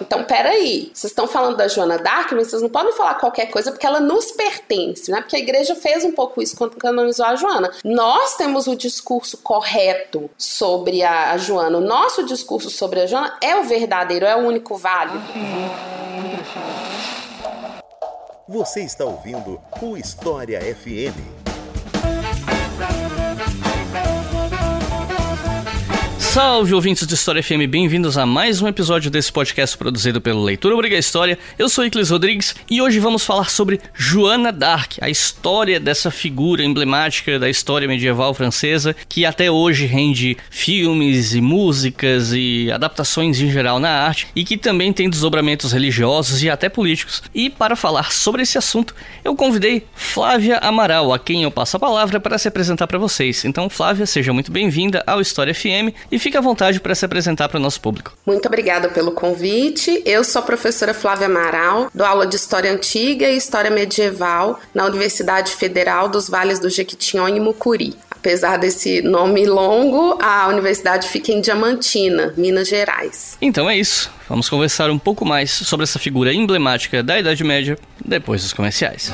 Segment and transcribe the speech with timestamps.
[0.00, 3.70] Então, peraí, vocês estão falando da Joana Dark, mas vocês não podem falar qualquer coisa
[3.70, 5.20] porque ela nos pertence, né?
[5.20, 7.70] Porque a igreja fez um pouco isso quando canonizou a Joana.
[7.84, 11.78] Nós temos o discurso correto sobre a, Joana.
[11.78, 15.22] O nosso discurso sobre a Joana é o verdadeiro, é o único válido.
[18.48, 21.37] Você está ouvindo o História FM.
[26.28, 30.74] Salve ouvintes de História FM, bem-vindos a mais um episódio desse podcast produzido pelo Leitura
[30.74, 31.38] Obriga História.
[31.58, 36.62] Eu sou Iclis Rodrigues e hoje vamos falar sobre Joana d'Arc, a história dessa figura
[36.62, 43.50] emblemática da história medieval francesa que até hoje rende filmes e músicas e adaptações em
[43.50, 47.22] geral na arte e que também tem desdobramentos religiosos e até políticos.
[47.34, 51.80] E para falar sobre esse assunto, eu convidei Flávia Amaral, a quem eu passo a
[51.80, 53.46] palavra para se apresentar para vocês.
[53.46, 57.48] Então, Flávia, seja muito bem-vinda ao História FM e fique à vontade para se apresentar
[57.48, 58.12] para o nosso público.
[58.26, 60.02] Muito obrigada pelo convite.
[60.04, 64.84] Eu sou a professora Flávia Amaral, dou aula de História Antiga e História Medieval na
[64.84, 67.96] Universidade Federal dos Vales do Jequitinhonha e Mucuri.
[68.10, 73.38] Apesar desse nome longo, a universidade fica em Diamantina, Minas Gerais.
[73.40, 74.10] Então é isso.
[74.28, 79.12] Vamos conversar um pouco mais sobre essa figura emblemática da Idade Média depois dos comerciais.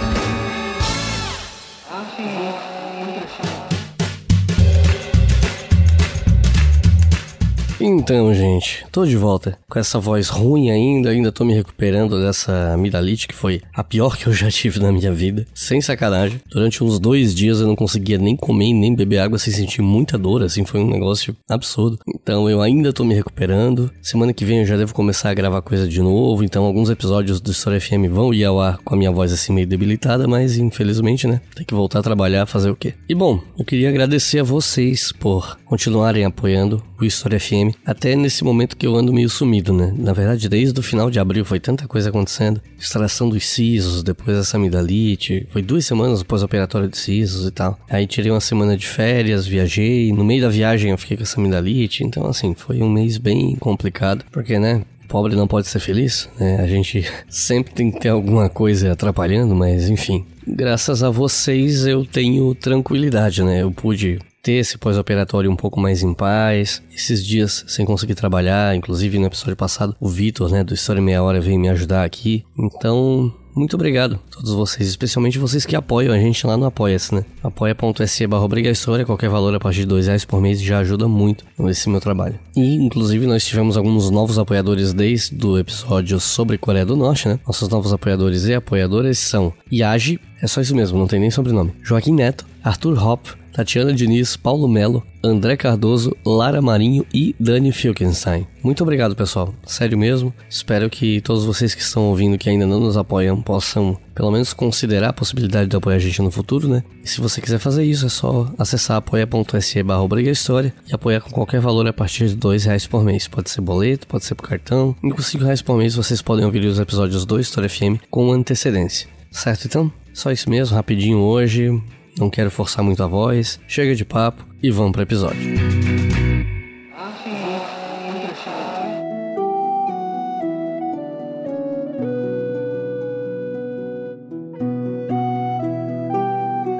[7.87, 12.73] Então, gente, tô de volta com essa voz ruim ainda, ainda tô me recuperando dessa
[12.73, 16.41] amidalite que foi a pior que eu já tive na minha vida, sem sacanagem.
[16.51, 20.17] Durante uns dois dias eu não conseguia nem comer nem beber água sem sentir muita
[20.17, 21.99] dor, assim, foi um negócio absurdo.
[22.09, 23.91] Então eu ainda tô me recuperando.
[24.01, 27.39] Semana que vem eu já devo começar a gravar coisa de novo, então alguns episódios
[27.39, 30.57] do História FM vão ir ao ar com a minha voz assim meio debilitada, mas
[30.57, 32.95] infelizmente, né, tem que voltar a trabalhar, fazer o quê?
[33.07, 38.45] E bom, eu queria agradecer a vocês por continuarem apoiando o História FM até nesse
[38.45, 39.93] momento que eu ando meio sumido, né?
[39.99, 42.63] Na verdade, desde o final de abril foi tanta coisa acontecendo.
[42.79, 45.49] Extração dos sisos, depois essa amidalite.
[45.51, 47.77] Foi duas semanas pós-operatório de sisos e tal.
[47.91, 50.13] Aí tirei uma semana de férias, viajei.
[50.13, 52.05] No meio da viagem eu fiquei com essa amidalite.
[52.05, 54.25] Então, assim, foi um mês bem complicado.
[54.31, 54.83] Porque, né?
[55.09, 56.61] Pobre não pode ser feliz, né?
[56.61, 60.25] A gente sempre tem que ter alguma coisa atrapalhando, mas enfim.
[60.47, 63.63] Graças a vocês eu tenho tranquilidade, né?
[63.63, 66.83] Eu pude ter esse pós-operatório um pouco mais em paz.
[66.95, 71.23] Esses dias sem conseguir trabalhar, inclusive no episódio passado, o Vitor, né, do História Meia
[71.23, 72.45] Hora, veio me ajudar aqui.
[72.59, 77.15] Então, muito obrigado a todos vocês, especialmente vocês que apoiam a gente lá no Apoia-se,
[77.15, 77.25] né?
[77.43, 81.45] apoia.se barra História, qualquer valor a partir de dois reais por mês já ajuda muito
[81.59, 82.39] nesse meu trabalho.
[82.55, 87.39] E, inclusive, nós tivemos alguns novos apoiadores desde o episódio sobre Coreia do Norte, né?
[87.47, 91.73] Nossos novos apoiadores e apoiadoras são Yagi, é só isso mesmo, não tem nem sobrenome,
[91.83, 98.49] Joaquim Neto, Arthur Hopf, Tatiana Diniz, Paulo Melo, André Cardoso, Lara Marinho e Dani Filkenstein.
[98.65, 99.55] Muito obrigado, pessoal.
[99.65, 100.35] Sério mesmo.
[100.51, 104.53] Espero que todos vocês que estão ouvindo que ainda não nos apoiam possam pelo menos
[104.53, 106.83] considerar a possibilidade de apoiar a gente no futuro, né?
[107.05, 111.31] E se você quiser fazer isso, é só acessar apoia.se barra História e apoiar com
[111.31, 113.29] qualquer valor a partir de dois reais por mês.
[113.29, 114.97] Pode ser boleto, pode ser por cartão.
[115.01, 118.33] E com cinco reais por mês vocês podem ouvir os episódios do História FM com
[118.33, 119.07] antecedência.
[119.31, 119.93] Certo então?
[120.13, 121.81] Só isso mesmo, rapidinho hoje
[122.19, 125.55] não quero forçar muito a voz, chega de papo e vamos para o episódio.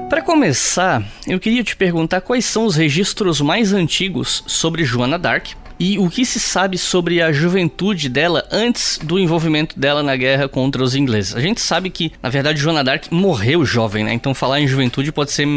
[0.09, 5.47] Para começar, eu queria te perguntar quais são os registros mais antigos sobre Joana Dark
[5.79, 10.47] e o que se sabe sobre a juventude dela antes do envolvimento dela na guerra
[10.47, 11.35] contra os ingleses.
[11.35, 14.13] A gente sabe que, na verdade, Joana d'Arc morreu jovem, né?
[14.13, 15.47] Então falar em juventude pode ser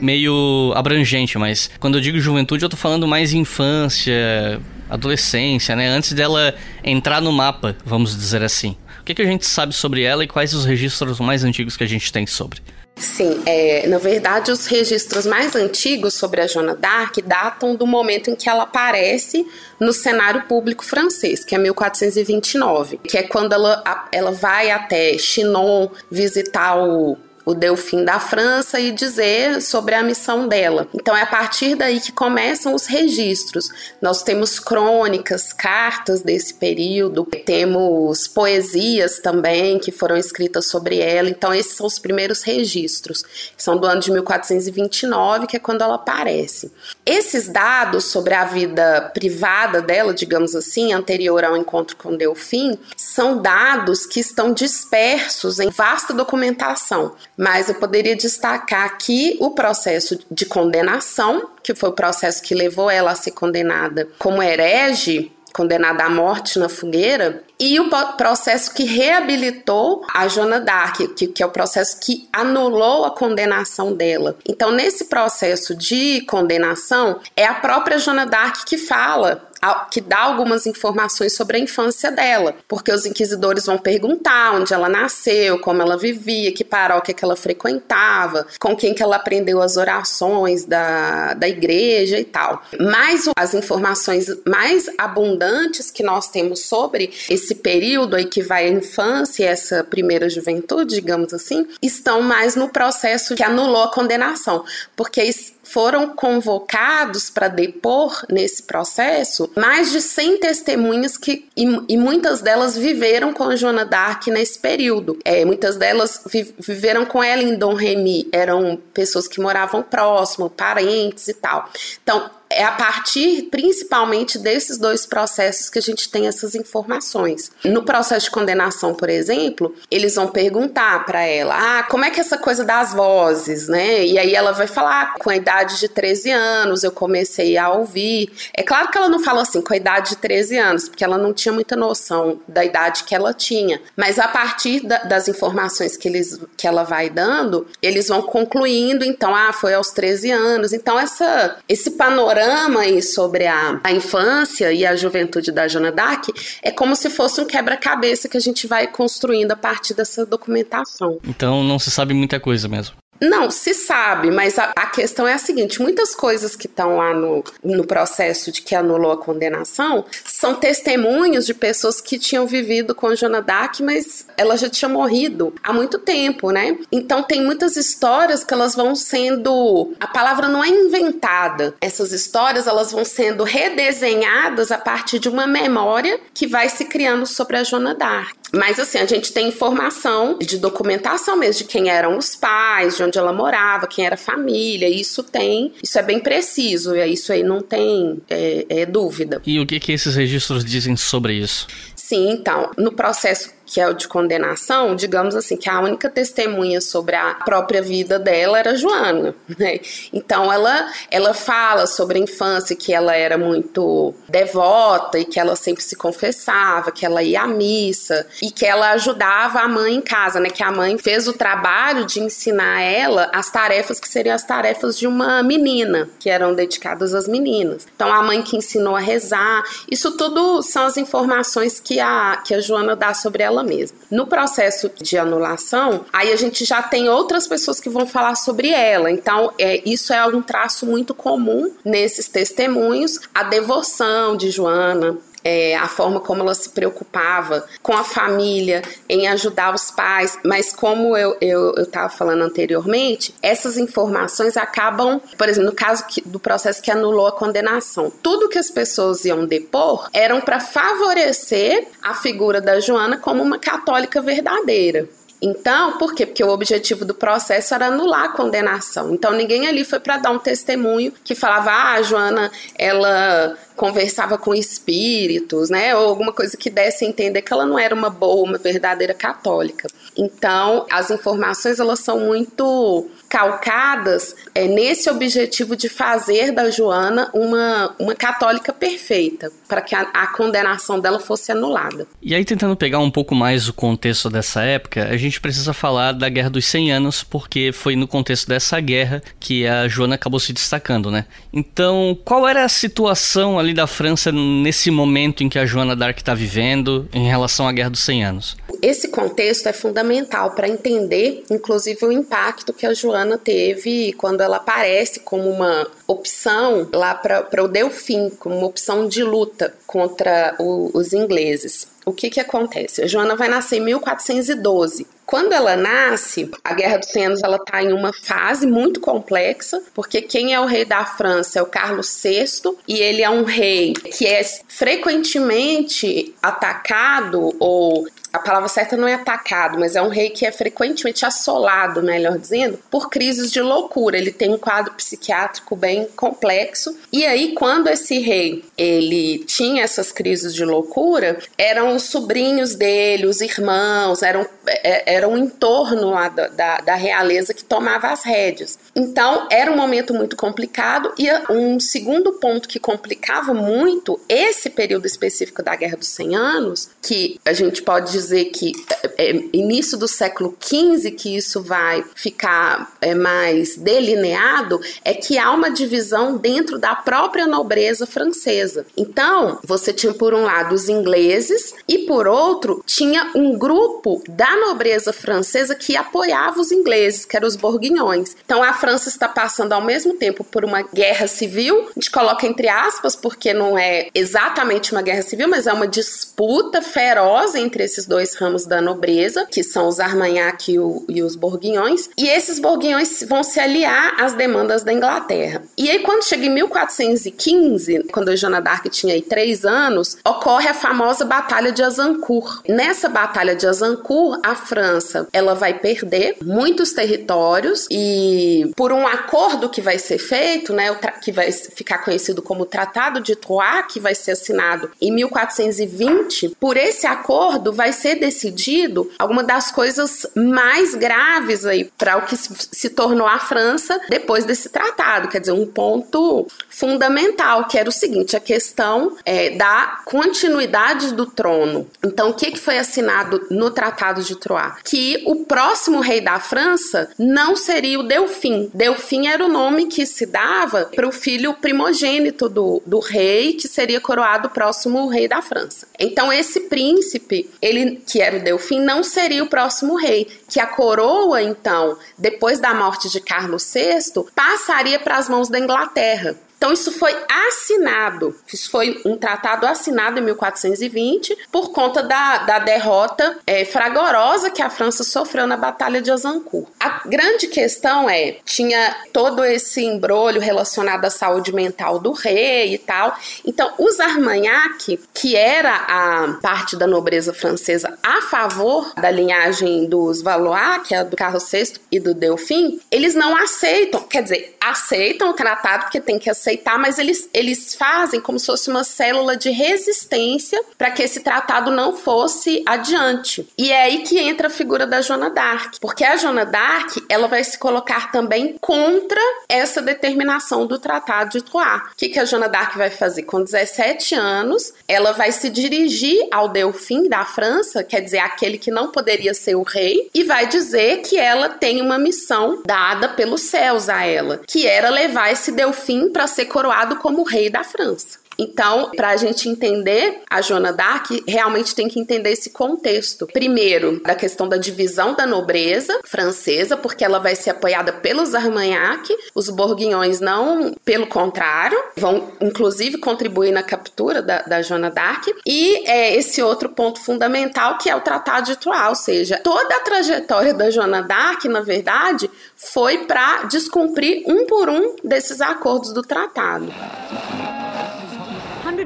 [0.00, 5.88] meio abrangente, mas quando eu digo juventude, eu tô falando mais infância, adolescência, né?
[5.88, 8.76] Antes dela entrar no mapa, vamos dizer assim.
[9.00, 11.84] O que, que a gente sabe sobre ela e quais os registros mais antigos que
[11.84, 12.60] a gente tem sobre?
[12.98, 18.30] Sim, é, na verdade, os registros mais antigos sobre a Joana d'Arc datam do momento
[18.30, 19.46] em que ela aparece
[19.78, 25.88] no cenário público francês, que é 1429, que é quando ela, ela vai até Chinon
[26.10, 30.88] visitar o o Delfim da França e dizer sobre a missão dela.
[30.92, 33.68] Então é a partir daí que começam os registros.
[34.02, 41.30] Nós temos crônicas, cartas desse período, temos poesias também que foram escritas sobre ela.
[41.30, 43.22] Então esses são os primeiros registros.
[43.56, 46.72] São do ano de 1429, que é quando ela aparece.
[47.06, 53.40] Esses dados sobre a vida privada dela, digamos assim, anterior ao encontro com Delfim, são
[53.40, 57.14] dados que estão dispersos em vasta documentação.
[57.36, 62.90] Mas eu poderia destacar aqui o processo de condenação, que foi o processo que levou
[62.90, 68.84] ela a ser condenada como herege condenada à morte na fogueira, e o processo que
[68.84, 74.36] reabilitou a Joana Dark, que, que, é o processo que anulou a condenação dela.
[74.46, 79.46] Então, nesse processo de condenação, é a própria Joana Dark que fala
[79.90, 84.88] que dá algumas informações sobre a infância dela, porque os inquisidores vão perguntar onde ela
[84.88, 89.76] nasceu, como ela vivia, que paróquia que ela frequentava, com quem que ela aprendeu as
[89.76, 92.62] orações da, da igreja e tal.
[92.78, 98.70] Mas as informações mais abundantes que nós temos sobre esse período aí que vai a
[98.70, 104.64] infância essa primeira juventude, digamos assim, estão mais no processo que anulou a condenação,
[104.94, 105.22] porque
[105.62, 112.76] foram convocados para depor nesse processo mais de 100 testemunhas que, e, e, muitas delas
[112.76, 115.18] viveram com Joana d'Arc nesse período.
[115.24, 120.48] É, muitas delas vi, viveram com ela em Dom Remy, eram pessoas que moravam próximo,
[120.48, 121.68] parentes e tal.
[122.02, 127.50] Então, é a partir principalmente desses dois processos que a gente tem essas informações.
[127.64, 132.18] No processo de condenação, por exemplo, eles vão perguntar para ela: "Ah, como é que
[132.18, 135.88] é essa coisa das vozes, né?" E aí ela vai falar: "Com a idade de
[135.88, 138.32] 13 anos eu comecei a ouvir".
[138.54, 141.18] É claro que ela não fala assim com a idade de 13 anos, porque ela
[141.18, 145.96] não tinha muita noção da idade que ela tinha, mas a partir da, das informações
[145.96, 150.72] que eles que ela vai dando, eles vão concluindo, então, ah, foi aos 13 anos.
[150.72, 152.45] Então essa esse panorama
[152.78, 156.26] aí sobre a, a infância e a juventude da Joana Dark
[156.62, 161.18] é como se fosse um quebra-cabeça que a gente vai construindo a partir dessa documentação.
[161.26, 162.96] Então não se sabe muita coisa mesmo.
[163.20, 167.14] Não, se sabe, mas a, a, questão é a seguinte: muitas coisas que estão lá
[167.14, 172.94] no, no processo de que anulou a condenação são testemunhos de pessoas que tinham vivido
[172.94, 176.76] com Joana Dark, mas ela já tinha morrido há muito tempo, né?
[176.92, 179.94] Então tem muitas histórias que elas vão sendo.
[179.98, 181.74] A palavra não é inventada.
[181.80, 187.26] Essas histórias elas vão sendo redesenhadas a partir de uma memória que vai se criando
[187.26, 188.36] sobre a Joana Dark.
[188.52, 193.02] Mas assim, a gente tem informação de documentação mesmo de quem eram os pais, de
[193.06, 194.88] onde ela morava, quem era a família.
[194.88, 199.40] Isso tem, isso é bem preciso, e isso aí não tem é, é dúvida.
[199.46, 201.66] E o que, que esses registros dizem sobre isso?
[201.94, 206.80] Sim, então, no processo que é o de condenação, digamos assim, que a única testemunha
[206.80, 209.80] sobre a própria vida dela era Joana, né?
[210.12, 215.56] Então ela ela fala sobre a infância que ela era muito devota e que ela
[215.56, 220.00] sempre se confessava, que ela ia à missa e que ela ajudava a mãe em
[220.00, 220.48] casa, né?
[220.48, 224.96] Que a mãe fez o trabalho de ensinar ela as tarefas que seriam as tarefas
[224.96, 227.86] de uma menina, que eram dedicadas às meninas.
[227.94, 232.54] Então a mãe que ensinou a rezar, isso tudo são as informações que a que
[232.54, 233.96] a Joana dá sobre ela ela mesma.
[234.10, 238.70] No processo de anulação, aí a gente já tem outras pessoas que vão falar sobre
[238.70, 239.10] ela.
[239.10, 245.16] Então, é, isso é um traço muito comum nesses testemunhos, a devoção de Joana,
[245.46, 250.72] é, a forma como ela se preocupava com a família, em ajudar os pais, mas
[250.72, 251.36] como eu
[251.78, 256.90] estava eu, falando anteriormente, essas informações acabam, por exemplo, no caso que, do processo que
[256.90, 262.80] anulou a condenação, tudo que as pessoas iam depor eram para favorecer a figura da
[262.80, 265.08] Joana como uma católica verdadeira.
[265.40, 266.24] Então, por quê?
[266.26, 269.12] Porque o objetivo do processo era anular a condenação.
[269.12, 274.38] Então, ninguém ali foi para dar um testemunho que falava, ah, a Joana, ela conversava
[274.38, 275.94] com espíritos, né?
[275.94, 279.14] Ou alguma coisa que desse a entender que ela não era uma boa, uma verdadeira
[279.14, 279.88] católica.
[280.16, 287.94] Então, as informações elas são muito calcadas é, nesse objetivo de fazer da Joana uma,
[287.98, 292.06] uma católica perfeita, para que a, a, condenação dela fosse anulada.
[292.22, 296.12] E aí, tentando pegar um pouco mais o contexto dessa época, a gente precisa falar
[296.12, 300.40] da Guerra dos 100 Anos, porque foi no contexto dessa guerra que a Joana acabou
[300.40, 301.26] se destacando, né?
[301.52, 306.18] Então, qual era a situação ali da França nesse momento em que a Joana d'Arc
[306.18, 308.56] está vivendo em relação à Guerra dos 100 Anos?
[308.82, 314.58] Esse contexto é fundamental para entender, inclusive, o impacto que a Joana teve quando ela
[314.58, 320.90] aparece como uma opção lá para o Delfim, como uma opção de luta contra o,
[320.94, 321.88] os ingleses.
[322.08, 323.02] O que, que acontece?
[323.02, 325.08] A Joana vai nascer em 1412.
[325.26, 329.82] Quando ela nasce, a Guerra dos 100 Anos ela está em uma fase muito complexa,
[329.92, 333.42] porque quem é o rei da França é o Carlos VI e ele é um
[333.42, 340.08] rei que é frequentemente atacado ou a palavra certa não é atacado, mas é um
[340.08, 344.18] rei que é frequentemente assolado, melhor dizendo, por crises de loucura.
[344.18, 346.96] Ele tem um quadro psiquiátrico bem complexo.
[347.12, 353.26] E aí, quando esse rei ele tinha essas crises de loucura, eram os sobrinhos dele,
[353.26, 358.22] os irmãos, eram, é, era o entorno lá da, da, da realeza que tomava as
[358.22, 358.78] rédeas.
[358.94, 365.06] Então, era um momento muito complicado e um segundo ponto que complicava muito esse período
[365.06, 368.72] específico da Guerra dos 100 Anos, que a gente pode dizer que
[369.18, 375.38] é, é início do século XV que isso vai ficar é, mais delineado, é que
[375.38, 378.86] há uma divisão dentro da própria nobreza francesa.
[378.96, 384.56] Então, você tinha por um lado os ingleses e por outro tinha um grupo da
[384.56, 388.36] nobreza francesa que apoiava os ingleses, que eram os bourguignons.
[388.44, 392.46] Então, a França está passando ao mesmo tempo por uma guerra civil, a gente coloca
[392.46, 397.84] entre aspas porque não é exatamente uma guerra civil, mas é uma disputa feroz entre
[397.84, 402.28] esses dois ramos da nobreza, que são os Armagnac e, o, e os Bourguignons, e
[402.28, 405.62] esses Bourguignons vão se aliar às demandas da Inglaterra.
[405.76, 410.68] E aí, quando chega em 1415, quando a Joana d'Arc tinha aí três anos, ocorre
[410.68, 412.62] a famosa Batalha de Azincourt.
[412.68, 419.68] Nessa Batalha de Azincourt, a França ela vai perder muitos territórios e por um acordo
[419.68, 424.14] que vai ser feito, né, que vai ficar conhecido como Tratado de Troyes, que vai
[424.14, 431.64] ser assinado em 1420, por esse acordo vai ser decidido alguma das coisas mais graves
[431.64, 436.46] aí para o que se tornou a França depois desse tratado, quer dizer, um ponto
[436.68, 441.88] fundamental, que era o seguinte, a questão é, da continuidade do trono.
[442.04, 444.74] Então, o que, que foi assinado no Tratado de Troyes?
[444.84, 448.70] Que o próximo rei da França não seria o Delfim.
[448.72, 453.68] Delfim era o nome que se dava para o filho primogênito do, do rei, que
[453.68, 455.86] seria coroado próximo rei da França.
[455.98, 460.66] Então, esse príncipe, ele que era o Delfim, não seria o próximo rei, que a
[460.66, 466.36] coroa, então, depois da morte de Carlos VI, passaria para as mãos da Inglaterra.
[466.56, 472.58] Então, isso foi assinado, isso foi um tratado assinado em 1420 por conta da, da
[472.58, 476.66] derrota é, fragorosa que a França sofreu na Batalha de Azincourt.
[476.80, 482.78] A grande questão é: tinha todo esse embrolho relacionado à saúde mental do rei e
[482.78, 483.14] tal.
[483.44, 490.22] Então, os Armagnac, que era a parte da nobreza francesa a favor da linhagem dos
[490.22, 495.30] Valois, que é do Carlos VI e do Delfim, eles não aceitam, quer dizer, aceitam
[495.30, 498.84] o tratado porque tem que aceitar aceitar, mas eles, eles fazem como se fosse uma
[498.84, 503.48] célula de resistência para que esse tratado não fosse adiante.
[503.58, 507.26] E é aí que entra a figura da Joana d'Arc, porque a Joana d'Arc ela
[507.26, 511.56] vai se colocar também contra essa determinação do Tratado de Troyes.
[511.56, 513.22] O que, que a Joana d'Arc vai fazer?
[513.22, 518.70] Com 17 anos, ela vai se dirigir ao Delfim da França, quer dizer, aquele que
[518.70, 523.42] não poderia ser o rei, e vai dizer que ela tem uma missão dada pelos
[523.42, 528.25] céus a ela, que era levar esse Delfim para ser coroado como rei da França.
[528.38, 533.26] Então, para a gente entender a Joana d'Arc, realmente tem que entender esse contexto.
[533.26, 539.14] Primeiro, da questão da divisão da nobreza francesa, porque ela vai ser apoiada pelos Armagnac,
[539.34, 545.34] os Bourguignons não, pelo contrário, vão inclusive contribuir na captura da, da Joana d'Arc.
[545.46, 549.76] E é, esse outro ponto fundamental que é o Tratado de Troyes, ou seja, toda
[549.76, 555.92] a trajetória da Joana d'Arc, na verdade, foi para descumprir um por um desses acordos
[555.92, 556.72] do tratado.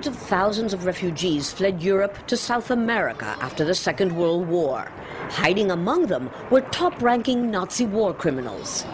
[0.00, 4.90] Hundreds of thousands of refugees fled Europe to South America after the Second World War.
[5.28, 8.87] Hiding among them were top ranking Nazi war criminals.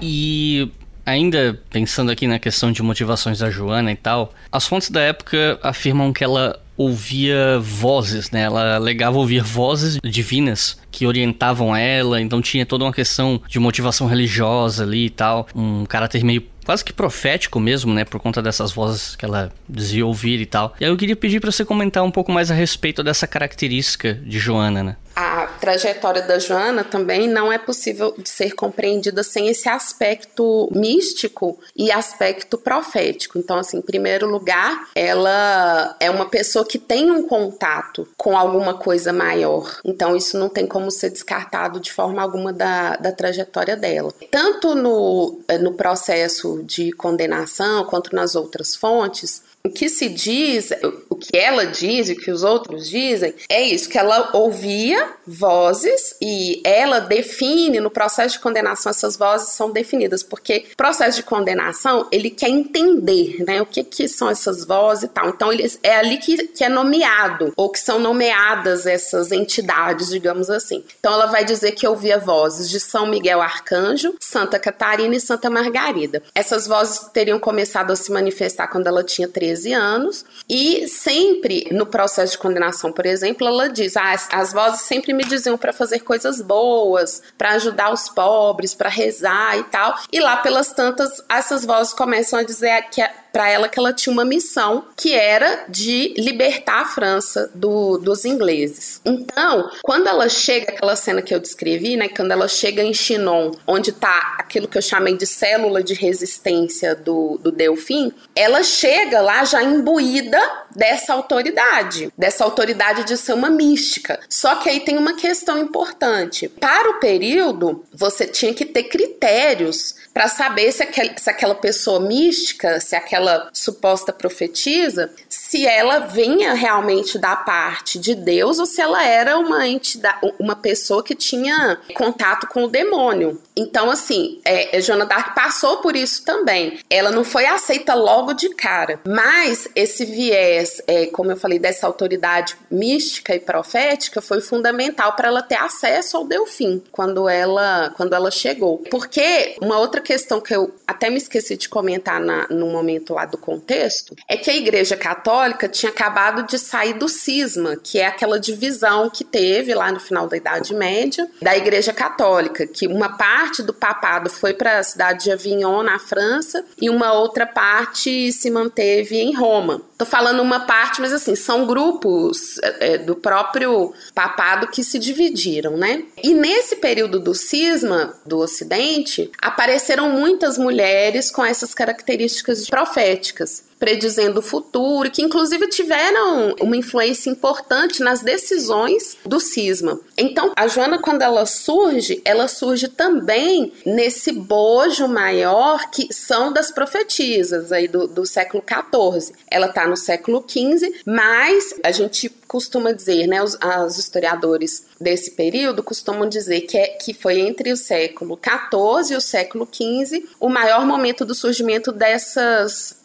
[0.00, 0.72] E
[1.04, 5.60] ainda pensando aqui na questão de motivações da Joana e tal, as fontes da época
[5.62, 8.42] afirmam que ela ouvia vozes, né?
[8.42, 14.06] Ela alegava ouvir vozes divinas que orientavam ela, então tinha toda uma questão de motivação
[14.06, 18.72] religiosa ali e tal, um caráter meio quase que profético mesmo, né, por conta dessas
[18.72, 20.74] vozes que ela dizia ouvir e tal.
[20.78, 24.12] E aí eu queria pedir para você comentar um pouco mais a respeito dessa característica
[24.12, 24.96] de Joana, né?
[25.20, 31.58] A trajetória da Joana também não é possível de ser compreendida sem esse aspecto místico
[31.74, 33.36] e aspecto profético.
[33.36, 38.74] Então, assim, em primeiro lugar, ela é uma pessoa que tem um contato com alguma
[38.74, 39.80] coisa maior.
[39.84, 44.14] Então, isso não tem como ser descartado de forma alguma da, da trajetória dela.
[44.30, 50.70] Tanto no, no processo de condenação quanto nas outras fontes, o que se diz,
[51.08, 55.10] o que ela diz e o que os outros dizem, é isso: que ela ouvia
[55.26, 61.18] vozes e ela define no processo de condenação, essas vozes são definidas, porque o processo
[61.18, 65.28] de condenação ele quer entender né, o que, que são essas vozes e tal.
[65.28, 70.48] Então, ele, é ali que, que é nomeado, ou que são nomeadas essas entidades, digamos
[70.48, 70.82] assim.
[70.98, 75.50] Então, ela vai dizer que ouvia vozes de São Miguel Arcanjo, Santa Catarina e Santa
[75.50, 76.22] Margarida.
[76.34, 81.68] Essas vozes teriam começado a se manifestar quando ela tinha 13 13 anos, e sempre
[81.72, 85.58] no processo de condenação, por exemplo, ela diz: ah, as, as vozes sempre me diziam
[85.58, 89.98] para fazer coisas boas, para ajudar os pobres, para rezar e tal.
[90.12, 94.12] E lá pelas tantas, essas vozes começam a dizer que para ela que ela tinha
[94.12, 99.00] uma missão que era de libertar a França do, dos ingleses.
[99.04, 103.52] Então, quando ela chega, aquela cena que eu descrevi, né, quando ela chega em Chinon,
[103.66, 109.20] onde está aquilo que eu chamei de célula de resistência do, do Delfim, ela chega
[109.20, 110.40] lá já imbuída
[110.74, 114.20] dessa autoridade, dessa autoridade de ser uma mística.
[114.28, 116.48] Só que aí tem uma questão importante.
[116.48, 122.00] Para o período, você tinha que ter critérios para saber se, aquel, se aquela pessoa
[122.00, 123.17] mística, se aquela
[123.52, 129.66] suposta profetisa, se ela vinha realmente da parte de Deus ou se ela era uma
[129.66, 133.40] entidade, uma pessoa que tinha contato com o demônio.
[133.56, 136.78] Então, assim, é, Joana Dark passou por isso também.
[136.88, 141.86] Ela não foi aceita logo de cara, mas esse viés, é, como eu falei, dessa
[141.86, 148.14] autoridade mística e profética foi fundamental para ela ter acesso ao Delfim quando ela, quando
[148.14, 148.78] ela chegou.
[148.90, 153.24] Porque uma outra questão que eu até me esqueci de comentar na, no momento lá
[153.24, 158.06] do contexto é que a Igreja Católica tinha acabado de sair do cisma, que é
[158.06, 163.16] aquela divisão que teve lá no final da Idade Média da Igreja Católica, que uma
[163.16, 168.32] parte do papado foi para a cidade de Avignon, na França, e uma outra parte
[168.32, 169.82] se manteve em Roma.
[169.98, 174.96] Tô falando uma parte, mas assim, são grupos é, é, do próprio papado que se
[174.96, 176.04] dividiram, né?
[176.22, 184.40] E nesse período do cisma do Ocidente, apareceram muitas mulheres com essas características proféticas predizendo
[184.40, 190.00] o futuro, que inclusive tiveram uma influência importante nas decisões do cisma.
[190.16, 196.70] Então, a Joana, quando ela surge, ela surge também nesse bojo maior que são das
[196.70, 199.34] profetisas aí do, do século XIV.
[199.50, 203.58] Ela está no século XV, mas a gente costuma dizer, né, os,
[203.98, 209.20] historiadores desse período costumam dizer que, é, que foi entre o século XIV e o
[209.20, 212.96] século XV o maior momento do surgimento dessas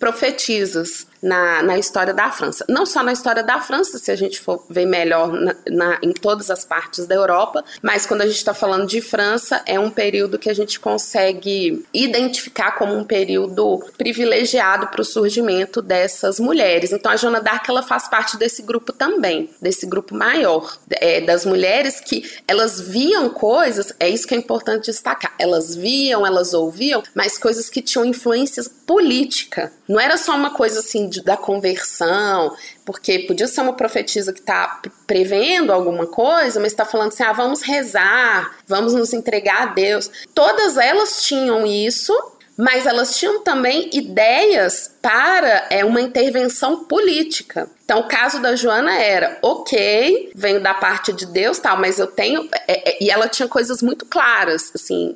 [0.63, 2.65] profetisas na, na história da França.
[2.68, 6.12] Não só na história da França, se a gente for ver melhor na, na, em
[6.12, 9.89] todas as partes da Europa, mas quando a gente está falando de França, é um
[9.89, 16.91] período que a gente consegue identificar como um período privilegiado para o surgimento dessas mulheres.
[16.91, 21.45] Então a Joana d'Arc ela faz parte desse grupo também, desse grupo maior, é, das
[21.45, 27.02] mulheres que elas viam coisas, é isso que é importante destacar, elas viam, elas ouviam,
[27.15, 29.71] mas coisas que tinham influência política.
[29.88, 34.82] Não era só uma coisa assim da conversão, porque podia ser uma profetisa que está
[35.06, 40.10] prevendo alguma coisa, mas está falando assim: ah, vamos rezar, vamos nos entregar a Deus.
[40.34, 42.13] Todas elas tinham isso,
[42.58, 47.70] mas elas tinham também ideias para é, uma intervenção política.
[47.84, 52.08] Então, o caso da Joana era, ok, venho da parte de Deus, tal, mas eu
[52.08, 52.48] tenho.
[52.68, 55.16] É, é, e ela tinha coisas muito claras, assim,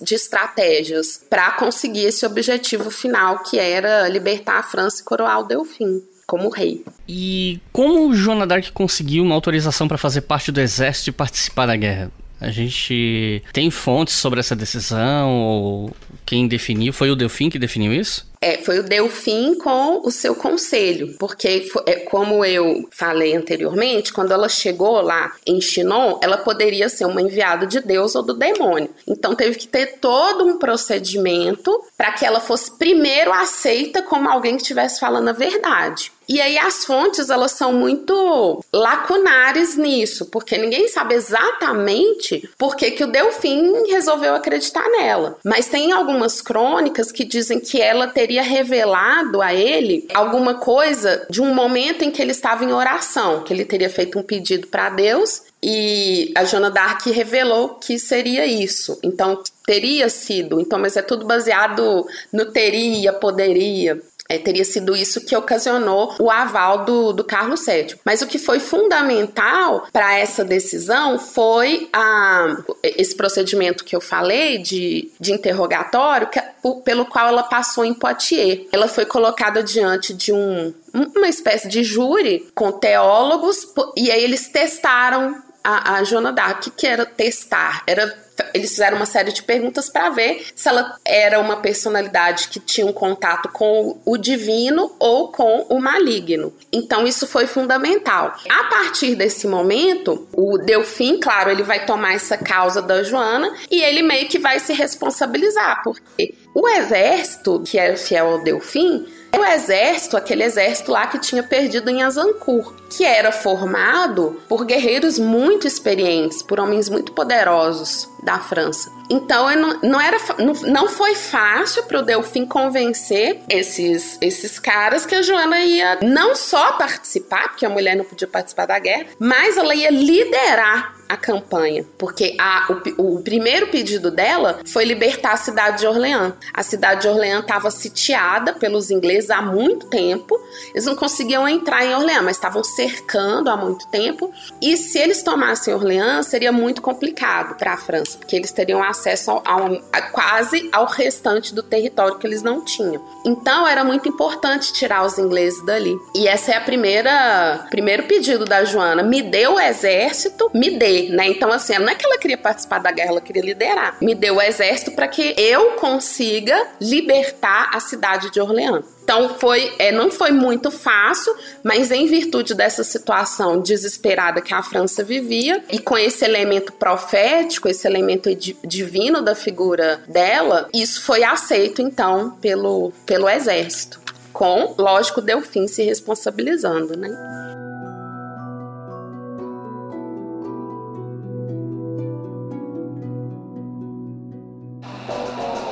[0.00, 5.44] de estratégias para conseguir esse objetivo final, que era libertar a França e coroar o
[5.44, 6.84] Delfim como rei.
[7.08, 11.76] E como Joana d'Arc conseguiu uma autorização para fazer parte do exército e participar da
[11.76, 12.10] guerra?
[12.46, 15.90] A gente tem fontes sobre essa decisão ou
[16.24, 16.92] quem definiu?
[16.92, 18.24] Foi o Delfim que definiu isso?
[18.40, 24.30] É, foi o Delfim com o seu conselho, porque é, como eu falei anteriormente, quando
[24.30, 28.90] ela chegou lá em Chinon, ela poderia ser uma enviada de Deus ou do demônio.
[29.08, 34.54] Então teve que ter todo um procedimento para que ela fosse primeiro aceita como alguém
[34.54, 36.12] que estivesse falando a verdade.
[36.28, 42.90] E aí as fontes elas são muito lacunares nisso, porque ninguém sabe exatamente por que,
[42.90, 45.38] que o Delfim resolveu acreditar nela.
[45.44, 51.40] Mas tem algumas crônicas que dizem que ela teria revelado a ele alguma coisa de
[51.40, 54.90] um momento em que ele estava em oração, que ele teria feito um pedido para
[54.90, 58.98] Deus e a Joana d'Arc revelou que seria isso.
[59.02, 60.60] Então, teria sido.
[60.60, 64.00] Então, mas é tudo baseado no teria, poderia.
[64.28, 67.96] É, teria sido isso que ocasionou o aval do, do Carlos VII.
[68.04, 74.58] Mas o que foi fundamental para essa decisão foi a, esse procedimento que eu falei
[74.58, 76.40] de, de interrogatório, que,
[76.84, 78.66] pelo qual ela passou em Poitiers.
[78.72, 84.48] Ela foi colocada diante de um, uma espécie de júri com teólogos, e aí eles
[84.48, 90.10] testaram a, a d'Arc, que era testar, era eles fizeram uma série de perguntas para
[90.10, 95.66] ver se ela era uma personalidade que tinha um contato com o divino ou com
[95.68, 96.52] o maligno.
[96.72, 98.34] Então isso foi fundamental.
[98.48, 103.82] A partir desse momento, o Delfim, claro, ele vai tomar essa causa da Joana e
[103.82, 109.44] ele meio que vai se responsabilizar, porque O exército, que era fiel ao Delfim, o
[109.44, 115.66] exército, aquele exército lá que tinha perdido em Azancourt, que era formado por guerreiros muito
[115.66, 118.95] experientes, por homens muito poderosos da França.
[119.10, 125.06] Então não, não, era, não, não foi fácil para o Delfim convencer esses, esses caras
[125.06, 129.06] que a Joana ia não só participar, porque a mulher não podia participar da guerra,
[129.18, 132.66] mas ela ia liderar a campanha, porque a,
[132.98, 136.34] o, o, primeiro pedido dela foi libertar a cidade de Orleans.
[136.52, 140.38] A cidade de Orleans estava sitiada pelos ingleses há muito tempo,
[140.70, 145.22] eles não conseguiam entrar em Orleans, mas estavam cercando há muito tempo, e se eles
[145.22, 150.86] tomassem Orleans, seria muito complicado para a França, porque eles teriam acesso a, quase ao
[150.86, 153.02] restante do território que eles não tinham.
[153.24, 155.96] Então era muito importante tirar os ingleses dali.
[156.14, 160.96] E essa é a primeira primeiro pedido da Joana, me dê o exército, me dê
[161.10, 161.26] né?
[161.28, 163.96] Então, assim, não é que ela queria participar da guerra, ela queria liderar.
[164.00, 168.95] Me deu o exército para que eu consiga libertar a cidade de Orleans.
[169.06, 174.64] Então foi, é, não foi muito fácil, mas em virtude dessa situação desesperada que a
[174.64, 178.28] França vivia e com esse elemento profético, esse elemento
[178.64, 184.00] divino da figura dela, isso foi aceito então pelo, pelo exército,
[184.32, 187.08] com, lógico, Delfim se responsabilizando, né?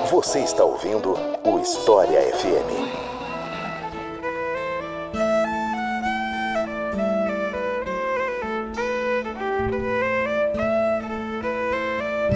[0.08, 3.03] Você está ouvindo o História FM.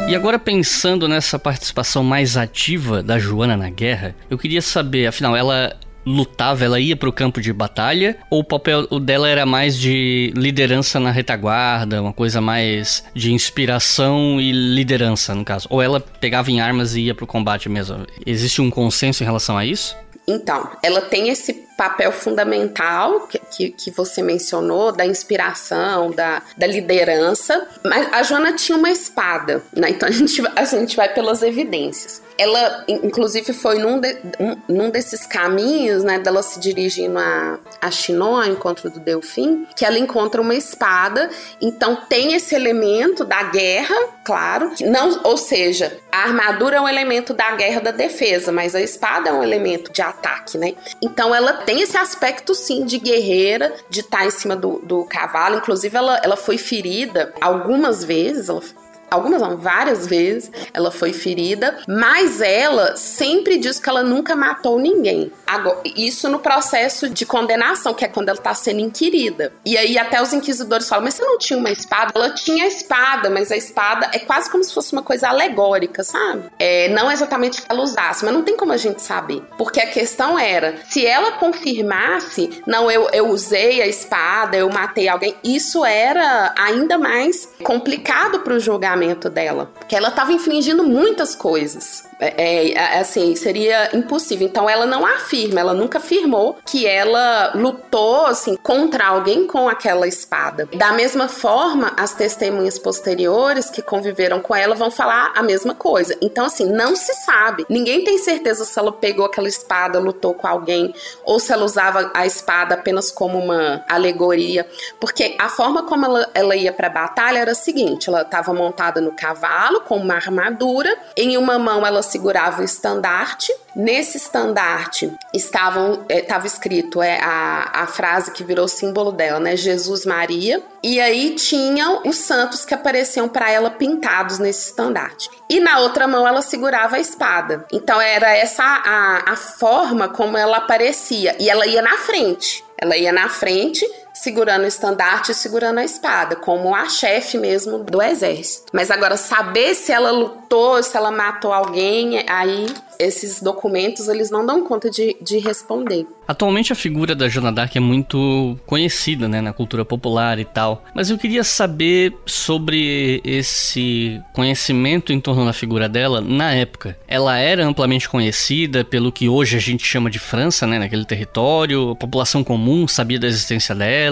[0.08, 5.36] E agora pensando nessa participação mais ativa da Joana na guerra, eu queria saber, afinal,
[5.36, 8.16] ela lutava, ela ia para o campo de batalha?
[8.30, 14.40] Ou o papel dela era mais de liderança na retaguarda, uma coisa mais de inspiração
[14.40, 15.68] e liderança, no caso?
[15.68, 18.06] Ou ela pegava em armas e ia para o combate mesmo?
[18.24, 19.94] Existe um consenso em relação a isso?
[20.26, 26.66] Então, ela tem esse papel fundamental que, que, que, você mencionou, da inspiração, da, da
[26.66, 29.90] liderança, mas a Joana tinha uma espada, né?
[29.90, 32.20] Então a gente, a gente vai pelas evidências.
[32.38, 37.90] Ela, inclusive, foi num, de, um, num desses caminhos, né, dela se dirigindo a, a
[37.90, 41.28] Chinon, ao encontro do Delfim, que ela encontra uma espada.
[41.60, 47.34] Então tem esse elemento da guerra, claro, não, ou seja, a armadura é um elemento
[47.34, 50.74] da guerra da defesa, mas a espada é um elemento de ataque, né?
[51.02, 55.56] Então ela tem esse aspecto sim de guerreira, de estar em cima do, do cavalo.
[55.56, 58.62] Inclusive, ela, ela foi ferida algumas vezes, ela
[59.10, 64.78] algumas não, várias vezes ela foi ferida, mas ela sempre diz que ela nunca matou
[64.78, 65.32] ninguém.
[65.46, 69.52] Agora, isso no processo de condenação, que é quando ela está sendo inquirida.
[69.64, 72.12] E aí até os inquisidores falam, mas você não tinha uma espada?
[72.14, 76.44] Ela tinha espada, mas a espada é quase como se fosse uma coisa alegórica, sabe?
[76.58, 79.42] É, não exatamente que ela usasse, mas não tem como a gente saber.
[79.56, 85.08] Porque a questão era, se ela confirmasse, não, eu, eu usei a espada, eu matei
[85.08, 90.82] alguém, isso era ainda mais complicado para o julgamento julgamento dela, porque ela estava infringindo
[90.82, 92.04] muitas coisas.
[92.20, 94.46] É, é, é, assim, seria impossível.
[94.46, 100.06] Então ela não afirma, ela nunca afirmou que ela lutou assim contra alguém com aquela
[100.06, 100.68] espada.
[100.74, 106.16] Da mesma forma, as testemunhas posteriores que conviveram com ela vão falar a mesma coisa.
[106.20, 107.64] Então assim, não se sabe.
[107.68, 110.92] Ninguém tem certeza se ela pegou aquela espada, lutou com alguém
[111.24, 114.66] ou se ela usava a espada apenas como uma alegoria,
[114.98, 118.52] porque a forma como ela, ela ia para a batalha era a seguinte, ela estava
[118.52, 123.52] montada no cavalo com uma armadura, em uma mão ela segurava o estandarte.
[123.76, 129.56] Nesse estandarte estavam estava é, escrito é a, a frase que virou símbolo dela, né?
[129.56, 130.62] Jesus Maria.
[130.82, 135.30] E aí tinham os santos que apareciam para ela pintados nesse estandarte.
[135.48, 137.64] E na outra mão ela segurava a espada.
[137.72, 141.36] Então era essa a, a forma como ela aparecia.
[141.38, 142.64] E ela ia na frente.
[142.80, 143.84] Ela ia na frente,
[144.22, 148.66] segurando o estandarte e segurando a espada, como a chefe mesmo do exército.
[148.72, 152.66] Mas agora, saber se ela lutou, se ela matou alguém, aí
[152.98, 156.06] esses documentos eles não dão conta de, de responder.
[156.26, 160.84] Atualmente a figura da Joana Dark é muito conhecida, né, na cultura popular e tal.
[160.94, 166.98] Mas eu queria saber sobre esse conhecimento em torno da figura dela na época.
[167.08, 171.92] Ela era amplamente conhecida pelo que hoje a gente chama de França, né, naquele território.
[171.92, 174.07] A população comum sabia da existência dela.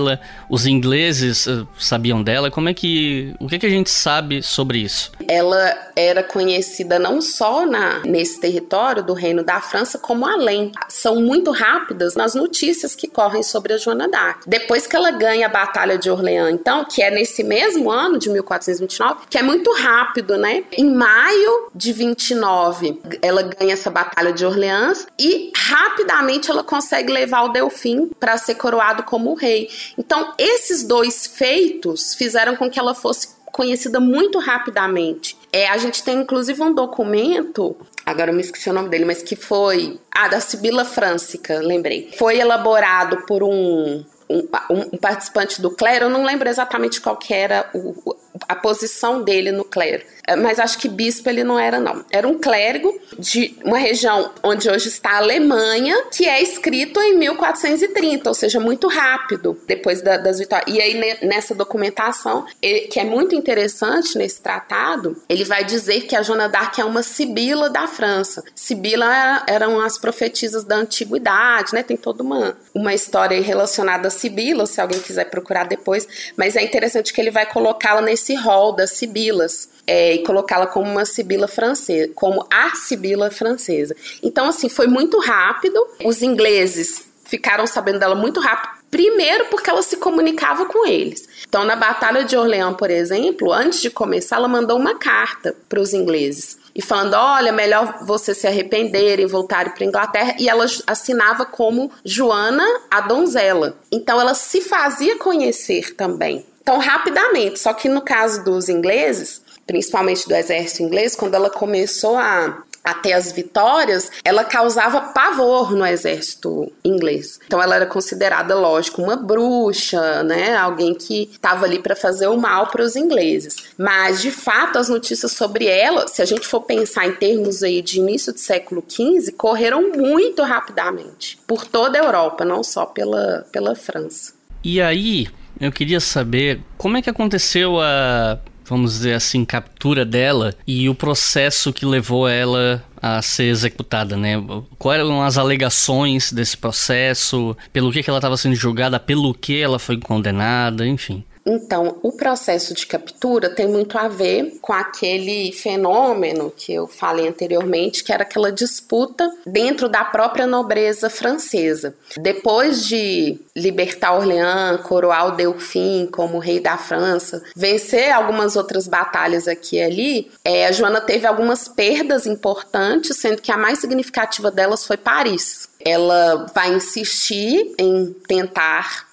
[0.49, 2.51] Os ingleses uh, sabiam dela.
[2.51, 5.13] Como é que, o que, é que a gente sabe sobre isso?
[5.29, 10.73] Ela era conhecida não só na nesse território do Reino da França, como além.
[10.89, 14.43] São muito rápidas rápidas nas notícias que correm sobre a Joana d'Arc.
[14.47, 18.29] Depois que ela ganha a Batalha de Orleans, então, que é nesse mesmo ano de
[18.31, 20.65] 1429, que é muito rápido, né?
[20.73, 27.43] Em maio de 29, ela ganha essa Batalha de Orleans e rapidamente ela consegue levar
[27.43, 29.69] o Delfim para ser coroado como rei.
[29.97, 35.37] Então, esses dois feitos fizeram com que ela fosse conhecida muito rapidamente.
[35.53, 39.23] É, a gente tem inclusive um documento, agora eu me esqueci o nome dele, mas
[39.23, 39.99] que foi.
[40.11, 42.11] Ah, da Sibila Frânsica, lembrei.
[42.19, 47.33] Foi elaborado por um um, um, participante do clero, eu não lembro exatamente qual que
[47.33, 48.17] era o,
[48.49, 52.05] a posição dele no clero, é, mas acho que bispo ele não era não.
[52.11, 57.17] Era um clérigo de uma região onde hoje está a Alemanha, que é escrito em
[57.17, 60.75] 1430, ou seja, muito rápido depois da, das vitórias.
[60.75, 66.17] E aí nessa documentação, ele, que é muito interessante nesse tratado, ele vai dizer que
[66.17, 68.43] a Joana d'Arc é uma sibila da França.
[68.55, 71.83] Sibila era, eram as profetisas da antiguidade, né?
[71.83, 76.63] Tem toda uma, uma história relacionada a Sibila, se alguém quiser procurar depois, mas é
[76.63, 81.49] interessante que ele vai colocá-la nesse rol das sibilas é, e colocá-la como uma sibila
[81.49, 83.97] francesa, como a sibila francesa.
[84.23, 85.81] Então, assim, foi muito rápido.
[86.05, 88.77] Os ingleses ficaram sabendo dela muito rápido.
[88.91, 91.27] Primeiro, porque ela se comunicava com eles.
[91.49, 95.81] Então, na Batalha de Orleans, por exemplo, antes de começar, ela mandou uma carta para
[95.81, 100.37] os ingleses e falando: olha, melhor você se arrepender e voltar para Inglaterra.
[100.39, 103.79] E ela assinava como Joana a donzela.
[103.91, 106.45] Então, ela se fazia conhecer também.
[106.61, 107.59] Então, rapidamente.
[107.59, 113.13] Só que no caso dos ingleses, principalmente do exército inglês, quando ela começou a até
[113.13, 117.41] as vitórias, ela causava pavor no exército inglês.
[117.47, 120.57] Então ela era considerada, lógico, uma bruxa, né?
[120.57, 123.57] Alguém que estava ali para fazer o mal para os ingleses.
[123.77, 127.83] Mas de fato as notícias sobre ela, se a gente for pensar em termos aí
[127.83, 133.47] de início do século XV, correram muito rapidamente por toda a Europa, não só pela
[133.51, 134.35] pela França.
[134.63, 135.29] E aí,
[135.61, 138.39] eu queria saber como é que aconteceu a
[138.69, 144.35] vamos dizer assim, captura dela e o processo que levou ela a ser executada, né?
[144.79, 149.61] Quais eram as alegações desse processo, pelo que, que ela estava sendo julgada, pelo que
[149.61, 151.25] ela foi condenada, enfim.
[151.47, 157.29] Então, o processo de captura tem muito a ver com aquele fenômeno que eu falei
[157.29, 161.95] anteriormente, que era aquela disputa dentro da própria nobreza francesa.
[162.17, 169.47] Depois de libertar Orleans, coroar o Delfim como rei da França, vencer algumas outras batalhas
[169.47, 174.51] aqui e ali, é, a Joana teve algumas perdas importantes, sendo que a mais significativa
[174.51, 175.69] delas foi Paris.
[175.85, 179.06] Ela vai insistir em tentar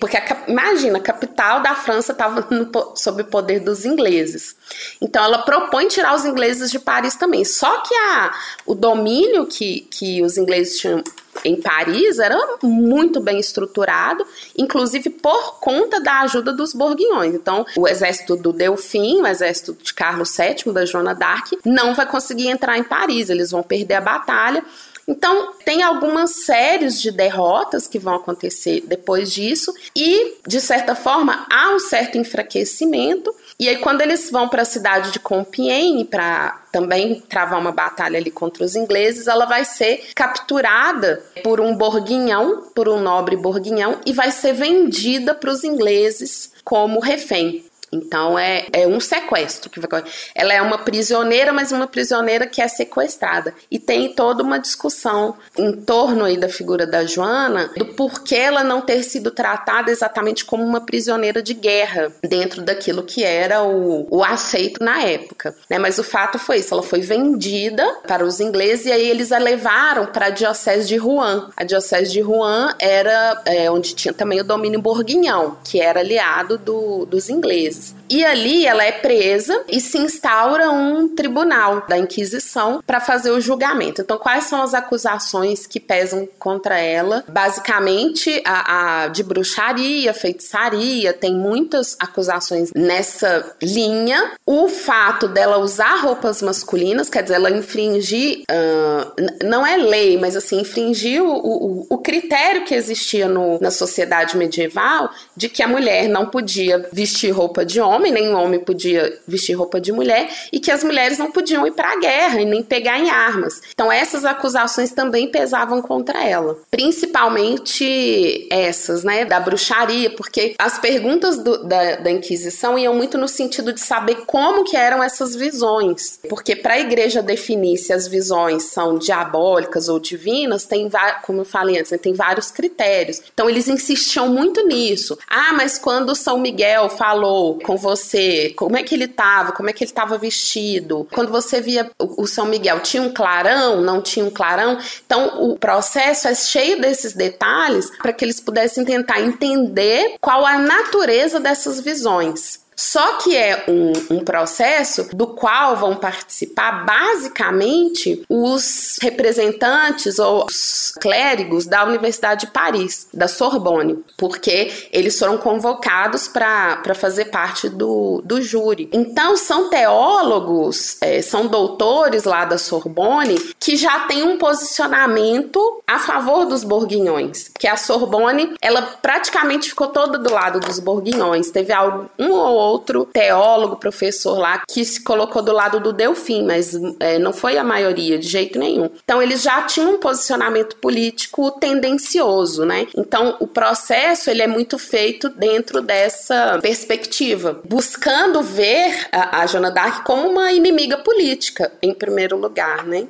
[0.00, 2.46] porque a, imagina, a capital da França estava
[2.96, 4.56] sob o poder dos ingleses.
[5.00, 7.44] Então ela propõe tirar os ingleses de Paris também.
[7.44, 8.34] Só que a,
[8.66, 11.02] o domínio que, que os ingleses tinham
[11.44, 17.34] em Paris era muito bem estruturado, inclusive por conta da ajuda dos borguinhões.
[17.34, 22.06] Então, o exército do Delfim, o exército de Carlos VII, da Joana d'Arc, não vai
[22.06, 24.64] conseguir entrar em Paris, eles vão perder a batalha.
[25.06, 31.46] Então, tem algumas séries de derrotas que vão acontecer depois disso, e, de certa forma,
[31.50, 33.34] há um certo enfraquecimento.
[33.58, 38.18] E aí, quando eles vão para a cidade de Compiègne para também travar uma batalha
[38.18, 44.00] ali contra os ingleses, ela vai ser capturada por um borguinhão, por um nobre borguinhão,
[44.06, 47.64] e vai ser vendida para os ingleses como refém.
[47.92, 52.62] Então é, é um sequestro que vai Ela é uma prisioneira, mas uma prisioneira que
[52.62, 53.54] é sequestrada.
[53.70, 58.62] E tem toda uma discussão em torno aí da figura da Joana, do porquê ela
[58.62, 64.06] não ter sido tratada exatamente como uma prisioneira de guerra dentro daquilo que era o,
[64.10, 65.54] o aceito na época.
[65.68, 65.78] Né?
[65.78, 69.38] Mas o fato foi isso: ela foi vendida para os ingleses e aí eles a
[69.38, 71.46] levaram para a diocese de Rouen.
[71.56, 76.56] A diocese de Rouen era é, onde tinha também o domínio borguinhão, que era aliado
[76.56, 82.82] do, dos ingleses E ali ela é presa e se instaura um tribunal da Inquisição
[82.86, 84.02] para fazer o julgamento.
[84.02, 87.24] Então, quais são as acusações que pesam contra ela?
[87.28, 94.32] Basicamente, a, a de bruxaria, feitiçaria, tem muitas acusações nessa linha.
[94.44, 100.36] O fato dela usar roupas masculinas, quer dizer, ela infringir, uh, não é lei, mas
[100.36, 105.68] assim, infringir o, o, o critério que existia no, na sociedade medieval de que a
[105.68, 110.58] mulher não podia vestir roupa de homem, nenhum homem podia vestir roupa de mulher e
[110.60, 113.60] que as mulheres não podiam ir para a guerra e nem pegar em armas.
[113.72, 121.38] Então essas acusações também pesavam contra ela, principalmente essas, né, da bruxaria, porque as perguntas
[121.38, 126.18] do, da, da Inquisição iam muito no sentido de saber como que eram essas visões,
[126.28, 130.88] porque para a igreja definir se as visões são diabólicas ou divinas, tem,
[131.22, 133.22] como eu falei antes, né, tem vários critérios.
[133.32, 135.18] Então eles insistiam muito nisso.
[135.28, 139.72] Ah, mas quando São Miguel falou com você, como é que ele estava, como é
[139.72, 141.06] que ele estava vestido?
[141.12, 144.78] Quando você via o São Miguel, tinha um clarão, não tinha um clarão?
[145.06, 150.58] Então o processo é cheio desses detalhes para que eles pudessem tentar entender qual a
[150.58, 152.60] natureza dessas visões.
[152.80, 160.90] Só que é um, um processo do qual vão participar basicamente os representantes ou os
[160.98, 168.22] clérigos da Universidade de Paris, da Sorbonne, porque eles foram convocados para fazer parte do,
[168.24, 168.88] do júri.
[168.94, 175.98] Então, são teólogos, é, são doutores lá da Sorbonne que já têm um posicionamento a
[175.98, 181.50] favor dos borguinhões, porque a Sorbonne, ela praticamente ficou toda do lado dos borguinhões.
[181.50, 186.44] Teve algum um ou outro teólogo, professor lá, que se colocou do lado do Delfim,
[186.44, 188.90] mas é, não foi a maioria, de jeito nenhum.
[189.02, 192.86] Então, eles já tinham um posicionamento político tendencioso, né?
[192.96, 199.70] Então, o processo, ele é muito feito dentro dessa perspectiva, buscando ver a, a Joana
[199.70, 203.06] d'Arc como uma inimiga política, em primeiro lugar, né?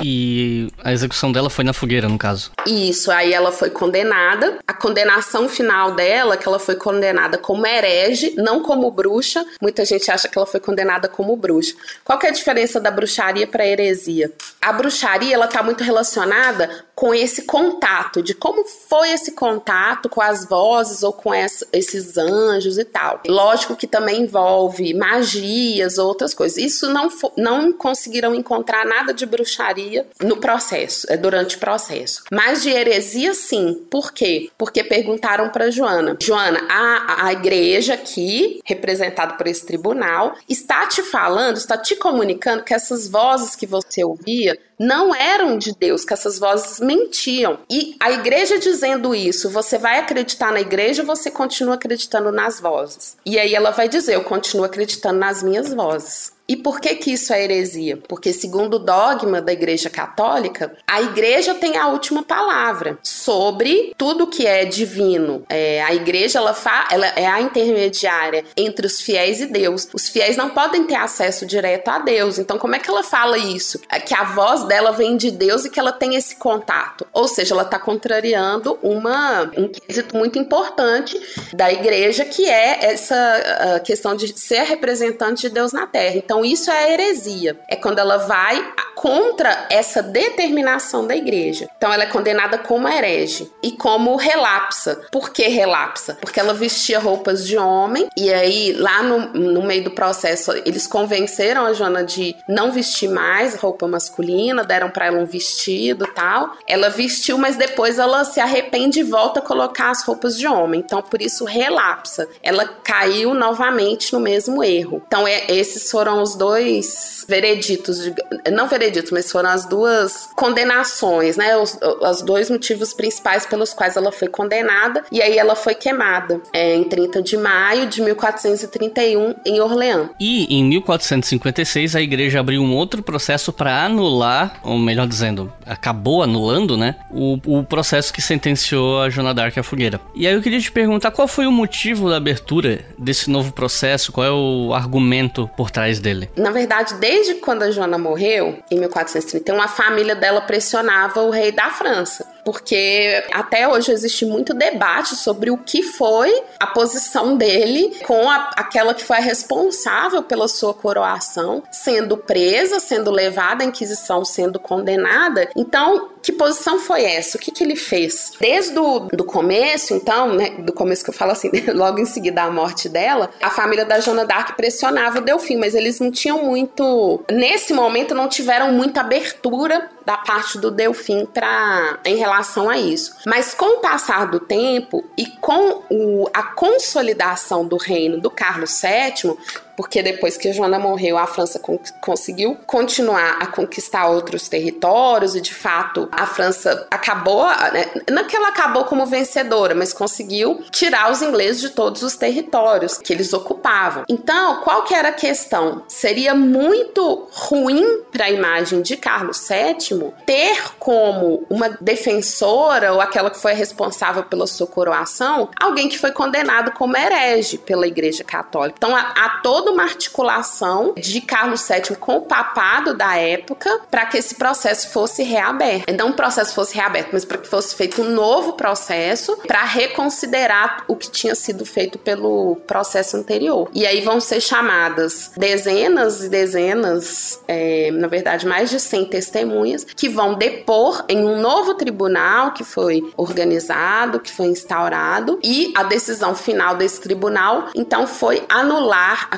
[0.00, 2.52] E a execução dela foi na fogueira, no caso.
[2.66, 4.58] Isso, aí ela foi condenada.
[4.66, 9.44] A condenação final dela, que ela foi condenada como herege, não como bruxa.
[9.60, 11.74] Muita gente acha que ela foi condenada como bruxa.
[12.04, 14.32] Qual que é a diferença da bruxaria para a heresia?
[14.60, 20.20] A bruxaria, ela tá muito relacionada com esse contato, de como foi esse contato com
[20.20, 23.11] as vozes ou com essa, esses anjos e tal.
[23.27, 26.57] Lógico que também envolve magias, outras coisas.
[26.57, 32.23] Isso não, não conseguiram encontrar nada de bruxaria no processo, é, durante o processo.
[32.31, 33.85] Mas de heresia, sim.
[33.89, 34.49] Por quê?
[34.57, 41.01] Porque perguntaram para Joana: Joana, a, a igreja aqui, representada por esse tribunal, está te
[41.01, 46.13] falando, está te comunicando que essas vozes que você ouvia não eram de Deus, que
[46.13, 47.59] essas vozes mentiam.
[47.69, 52.59] E a igreja dizendo isso, você vai acreditar na igreja ou você continua acreditando nas
[52.59, 53.02] vozes?
[53.25, 56.31] E aí ela vai dizer: Eu continuo acreditando nas minhas vozes.
[56.47, 57.97] E por que que isso é heresia?
[58.07, 64.27] Porque segundo o dogma da Igreja Católica, a Igreja tem a última palavra sobre tudo
[64.27, 65.45] que é divino.
[65.47, 69.87] É, a Igreja ela, fa, ela é a intermediária entre os fiéis e Deus.
[69.93, 72.37] Os fiéis não podem ter acesso direto a Deus.
[72.37, 73.79] Então como é que ela fala isso?
[73.89, 77.07] É que a voz dela vem de Deus e que ela tem esse contato.
[77.13, 81.19] Ou seja, ela está contrariando uma um quesito muito importante
[81.53, 86.17] da Igreja que é essa questão de ser representante de Deus na Terra.
[86.17, 87.59] Então então, isso é heresia.
[87.67, 91.69] É quando ela vai contra essa determinação da igreja.
[91.77, 95.01] Então, ela é condenada como herege e como relapsa.
[95.11, 96.17] Por que relapsa?
[96.21, 100.87] Porque ela vestia roupas de homem e aí, lá no, no meio do processo, eles
[100.87, 106.53] convenceram a Joana de não vestir mais roupa masculina, deram para ela um vestido tal.
[106.67, 110.79] Ela vestiu, mas depois ela se arrepende e volta a colocar as roupas de homem.
[110.79, 112.27] Então, por isso, relapsa.
[112.41, 115.01] Ela caiu novamente no mesmo erro.
[115.05, 118.15] Então, é, esses foram os dois vereditos, de,
[118.51, 121.55] não vereditos, mas foram as duas condenações, né?
[121.57, 126.41] Os, os dois motivos principais pelos quais ela foi condenada e aí ela foi queimada
[126.51, 130.09] é, em 30 de maio de 1431 em Orleans.
[130.19, 136.23] E em 1456 a igreja abriu um outro processo para anular, ou melhor dizendo, acabou
[136.23, 136.95] anulando, né?
[137.11, 139.99] O, o processo que sentenciou a Joana d'Arc à fogueira.
[140.15, 144.11] E aí eu queria te perguntar qual foi o motivo da abertura desse novo processo,
[144.11, 146.12] qual é o argumento por trás dele?
[146.13, 146.29] Dele?
[146.35, 151.51] Na verdade, desde quando a Joana morreu, em 1431, a família dela pressionava o rei
[151.51, 157.97] da França porque até hoje existe muito debate sobre o que foi a posição dele
[158.05, 164.25] com a, aquela que foi responsável pela sua coroação, sendo presa, sendo levada à Inquisição,
[164.25, 165.49] sendo condenada.
[165.55, 167.37] Então, que posição foi essa?
[167.37, 168.31] O que, que ele fez?
[168.39, 172.33] Desde o do começo, então, né, do começo que eu falo assim, logo em seguida
[172.33, 176.43] da morte dela, a família da Joana d'Arc pressionava o Delfim, mas eles não tinham
[176.43, 182.77] muito, nesse momento não tiveram muita abertura da parte do Delfim para em relação a
[182.77, 183.15] isso.
[183.25, 188.81] Mas com o passar do tempo e com o, a consolidação do reino do Carlos
[188.81, 189.37] VII,
[189.75, 195.35] porque depois que a Joana morreu, a França con conseguiu continuar a conquistar outros territórios
[195.35, 200.63] e de fato a França acabou, né, não que ela acabou como vencedora, mas conseguiu
[200.71, 204.03] tirar os ingleses de todos os territórios que eles ocupavam.
[204.07, 205.83] Então, qual que era a questão?
[205.87, 213.29] Seria muito ruim para a imagem de Carlos VII ter como uma defensora ou aquela
[213.29, 218.75] que foi responsável pela sua coroação alguém que foi condenado como herege pela Igreja Católica.
[218.77, 219.29] Então, há, há
[219.63, 224.89] toda uma articulação de Carlos VII com o papado da época para que esse processo
[224.89, 225.93] fosse reaberto.
[225.93, 230.83] Não um processo fosse reaberto, mas para que fosse feito um novo processo para reconsiderar
[230.87, 233.69] o que tinha sido feito pelo processo anterior.
[233.73, 239.85] E aí vão ser chamadas dezenas e dezenas, é, na verdade, mais de 100 testemunhas
[239.85, 245.83] que vão depor em um novo tribunal que foi organizado, que foi instaurado, e a
[245.83, 249.37] decisão final desse tribunal, então, foi anular a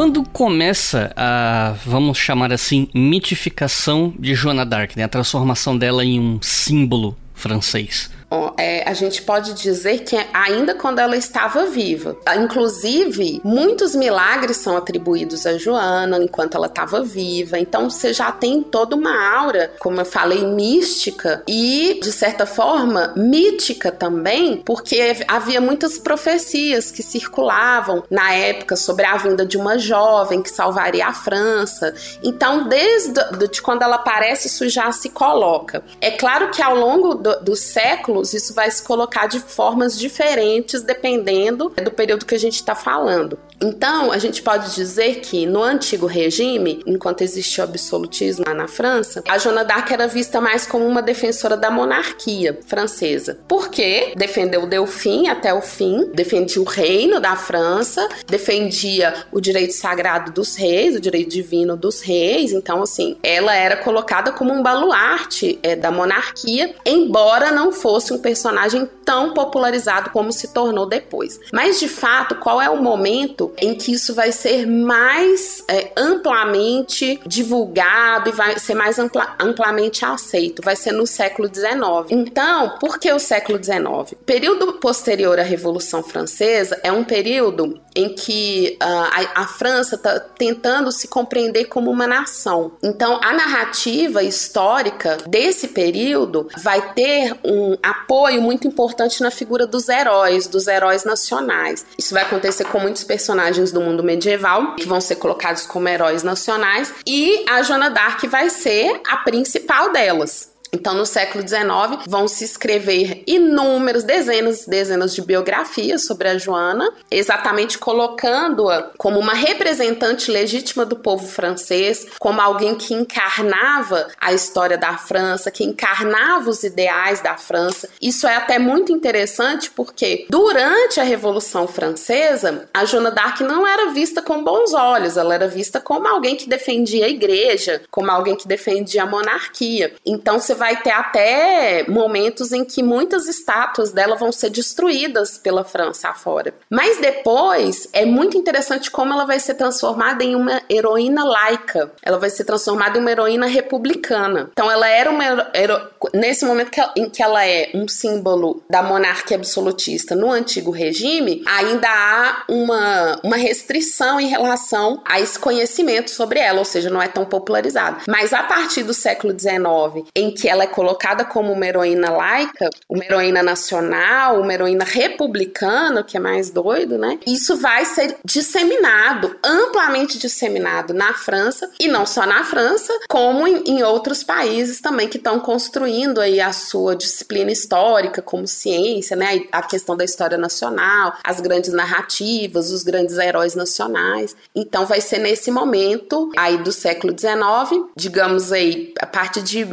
[0.00, 5.04] Quando começa a, vamos chamar assim, mitificação de Joana d'Arc, né?
[5.04, 8.10] a transformação dela em um símbolo francês?
[8.56, 12.16] É, a gente pode dizer que ainda quando ela estava viva.
[12.38, 17.58] Inclusive, muitos milagres são atribuídos a Joana enquanto ela estava viva.
[17.58, 23.12] Então você já tem toda uma aura, como eu falei, mística e, de certa forma,
[23.16, 29.78] mítica também, porque havia muitas profecias que circulavam na época sobre a vinda de uma
[29.78, 31.94] jovem que salvaria a França.
[32.22, 33.20] Então, desde
[33.50, 35.82] de quando ela aparece, isso já se coloca.
[36.00, 40.82] É claro que ao longo do, do século isso vai se colocar de formas diferentes
[40.82, 43.38] dependendo do período que a gente está falando.
[43.62, 48.66] Então, a gente pode dizer que no antigo regime, enquanto existia o absolutismo lá na
[48.66, 53.38] França, a Joana d'Arc era vista mais como uma defensora da monarquia francesa.
[53.46, 59.74] Porque defendeu o Delfim até o fim, defendia o reino da França, defendia o direito
[59.74, 62.52] sagrado dos reis, o direito divino dos reis.
[62.52, 68.18] Então, assim, ela era colocada como um baluarte é, da monarquia, embora não fosse um
[68.18, 71.38] personagem tão popularizado como se tornou depois.
[71.52, 77.20] Mas, de fato, qual é o momento em que isso vai ser mais é, amplamente
[77.26, 80.62] divulgado e vai ser mais ampla, amplamente aceito.
[80.62, 82.10] Vai ser no século XIX.
[82.10, 84.12] Então, por que o século XIX?
[84.12, 89.96] O período posterior à Revolução Francesa é um período em que uh, a, a, França
[89.96, 92.72] está tentando se compreender como uma nação.
[92.82, 99.88] Então, a narrativa histórica desse período vai ter um apoio muito importante na figura dos
[99.88, 101.84] heróis, dos heróis nacionais.
[101.98, 103.39] Isso vai acontecer com muitos personagens
[103.72, 108.50] do mundo medieval que vão ser colocados como heróis nacionais e a Joana d'Arc vai
[108.50, 110.49] ser a principal delas.
[110.72, 116.92] Então, no século XIX, vão se escrever inúmeras, dezenas dezenas de biografias sobre a Joana,
[117.10, 124.78] exatamente colocando-a como uma representante legítima do povo francês, como alguém que encarnava a história
[124.78, 127.88] da França, que encarnava os ideais da França.
[128.00, 133.90] Isso é até muito interessante porque, durante a Revolução Francesa, a Joana d'Arc não era
[133.90, 138.36] vista com bons olhos, ela era vista como alguém que defendia a igreja, como alguém
[138.36, 139.94] que defendia a monarquia.
[140.04, 145.64] Então, você vai ter até momentos em que muitas estátuas dela vão ser destruídas pela
[145.64, 146.52] França afora.
[146.68, 151.90] Mas depois é muito interessante como ela vai ser transformada em uma heroína laica.
[152.02, 154.50] Ela vai ser transformada em uma heroína republicana.
[154.52, 155.80] Então ela era uma hero...
[156.12, 160.70] nesse momento que ela, em que ela é um símbolo da monarquia absolutista no antigo
[160.70, 166.90] regime, ainda há uma, uma restrição em relação a esse conhecimento sobre ela, ou seja,
[166.90, 168.02] não é tão popularizado.
[168.06, 172.68] Mas a partir do século XIX, em que ela é colocada como uma heroína laica,
[172.88, 177.20] uma heroína nacional, uma heroína republicana, que é mais doido, né?
[177.24, 183.62] Isso vai ser disseminado, amplamente disseminado na França, e não só na França, como em,
[183.64, 189.44] em outros países também que estão construindo aí a sua disciplina histórica como ciência, né?
[189.52, 194.34] A questão da história nacional, as grandes narrativas, os grandes heróis nacionais.
[194.52, 199.64] Então vai ser nesse momento aí do século XIX, digamos aí, a partir de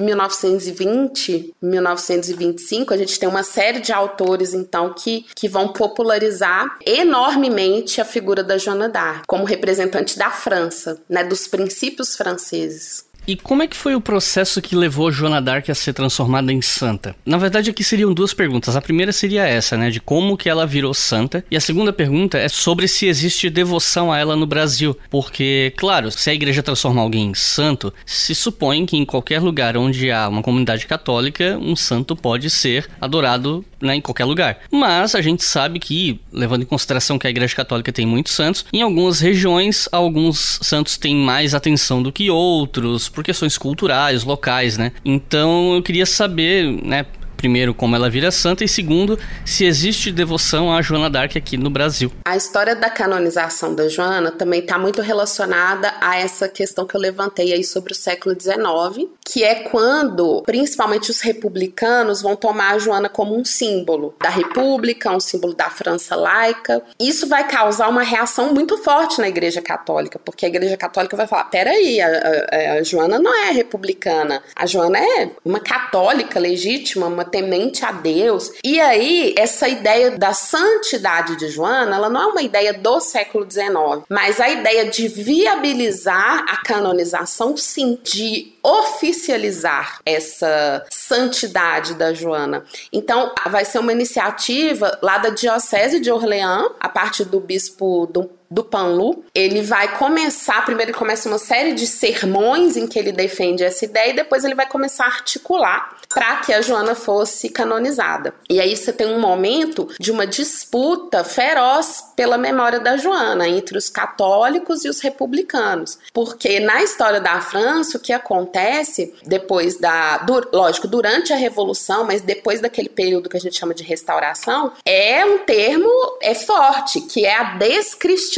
[0.71, 8.01] 1920, 1925, a gente tem uma série de autores então que, que vão popularizar enormemente
[8.01, 13.06] a figura da Joana d'Arc como representante da França, né, dos princípios franceses.
[13.27, 16.61] E como é que foi o processo que levou Joana d'Arc a ser transformada em
[16.61, 17.13] santa?
[17.25, 18.77] Na verdade, aqui seriam duas perguntas.
[18.77, 22.37] A primeira seria essa, né, de como que ela virou santa, e a segunda pergunta
[22.37, 27.01] é sobre se existe devoção a ela no Brasil, porque, claro, se a igreja transforma
[27.01, 31.75] alguém em santo, se supõe que em qualquer lugar onde há uma comunidade católica, um
[31.75, 34.59] santo pode ser adorado né, em qualquer lugar.
[34.71, 38.65] Mas a gente sabe que, levando em consideração que a igreja católica tem muitos santos,
[38.71, 44.77] em algumas regiões alguns santos têm mais atenção do que outros por questões culturais, locais,
[44.77, 44.91] né?
[45.03, 47.03] Então eu queria saber, né,
[47.37, 51.69] primeiro, como ela vira santa, e segundo, se existe devoção a Joana d'Arc aqui no
[51.69, 52.11] Brasil.
[52.25, 56.99] A história da canonização da Joana também está muito relacionada a essa questão que eu
[56.99, 62.79] levantei aí sobre o século XIX, que é quando, principalmente os republicanos, vão tomar a
[62.79, 66.81] Joana como um símbolo da República, um símbolo da França laica.
[66.99, 71.27] Isso vai causar uma reação muito forte na Igreja Católica, porque a Igreja Católica vai
[71.27, 77.05] falar: peraí, a, a, a Joana não é republicana, a Joana é uma católica legítima,
[77.05, 78.51] uma temente a Deus.
[78.63, 83.49] E aí, essa ideia da santidade de Joana, ela não é uma ideia do século
[83.49, 92.65] XIX, mas a ideia de viabilizar a canonização, sim, de oficializar essa santidade da Joana.
[92.91, 98.36] Então, vai ser uma iniciativa lá da Diocese de Orleans, a partir do bispo do
[98.49, 103.11] do Panlu, ele vai começar, primeiro ele começa uma série de sermões em que ele
[103.11, 107.49] defende essa ideia e depois ele vai começar a articular para que a Joana fosse
[107.49, 108.33] canonizada.
[108.49, 113.77] E aí você tem um momento de uma disputa feroz pela memória da Joana entre
[113.77, 120.19] os católicos e os republicanos, porque na história da França o que acontece depois da,
[120.19, 124.71] do, lógico, durante a revolução, mas depois daquele período que a gente chama de restauração,
[124.85, 125.91] é um termo
[126.21, 128.36] é forte, que é a descristianização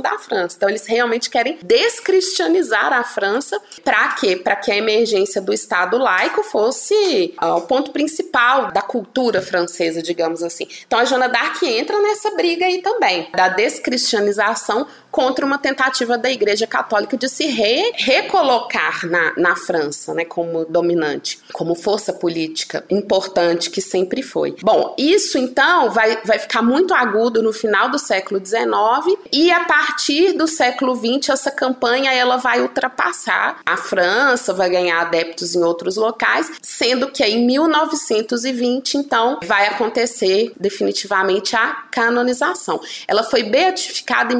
[0.00, 0.56] da França.
[0.56, 4.36] Então eles realmente querem descristianizar a França para quê?
[4.36, 10.02] Para que a emergência do Estado laico fosse uh, o ponto principal da cultura francesa,
[10.02, 10.68] digamos assim.
[10.86, 16.28] Então a Joana d'Arc entra nessa briga aí também, da descristianização contra uma tentativa da
[16.28, 22.84] Igreja Católica de se re recolocar na, na França, né, como dominante, como força política
[22.90, 24.56] importante que sempre foi.
[24.60, 29.60] Bom, isso então vai, vai ficar muito agudo no final do século XIX e a
[29.60, 35.62] partir do século XX essa campanha ela vai ultrapassar a França, vai ganhar adeptos em
[35.62, 42.80] outros locais, sendo que em 1920 então vai acontecer definitivamente a canonização.
[43.06, 44.36] Ela foi beatificada em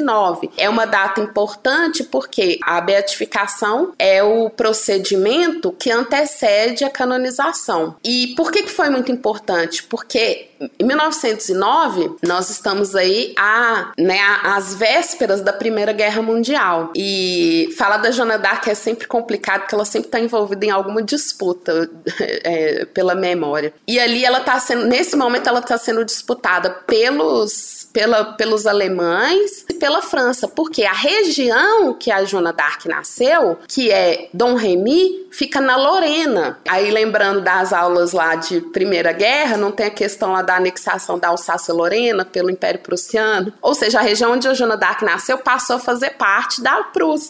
[0.00, 7.96] 1920 é uma data importante porque a beatificação é o procedimento que antecede a canonização.
[8.04, 9.82] E por que, que foi muito importante?
[9.82, 16.92] Porque em 1909, nós estamos aí a, né, às vésperas da Primeira Guerra Mundial.
[16.94, 21.02] E falar da Joana d'Arc é sempre complicado, porque ela sempre está envolvida em alguma
[21.02, 21.90] disputa
[22.44, 23.72] é, pela memória.
[23.86, 29.64] E ali ela está sendo, nesse momento, ela está sendo disputada pelos, pela, pelos alemães
[29.68, 35.28] e pela França, porque a região que a Joana d'Arc nasceu, que é Dom Remy,
[35.30, 36.58] fica na Lorena.
[36.68, 41.16] Aí lembrando das aulas lá de Primeira Guerra, não tem a questão lá da anexação
[41.16, 43.52] da Alsácia-Lorena pelo Império Prussiano.
[43.62, 46.80] Ou seja, a região onde a Joana d'Arc nasceu passou a fazer parte da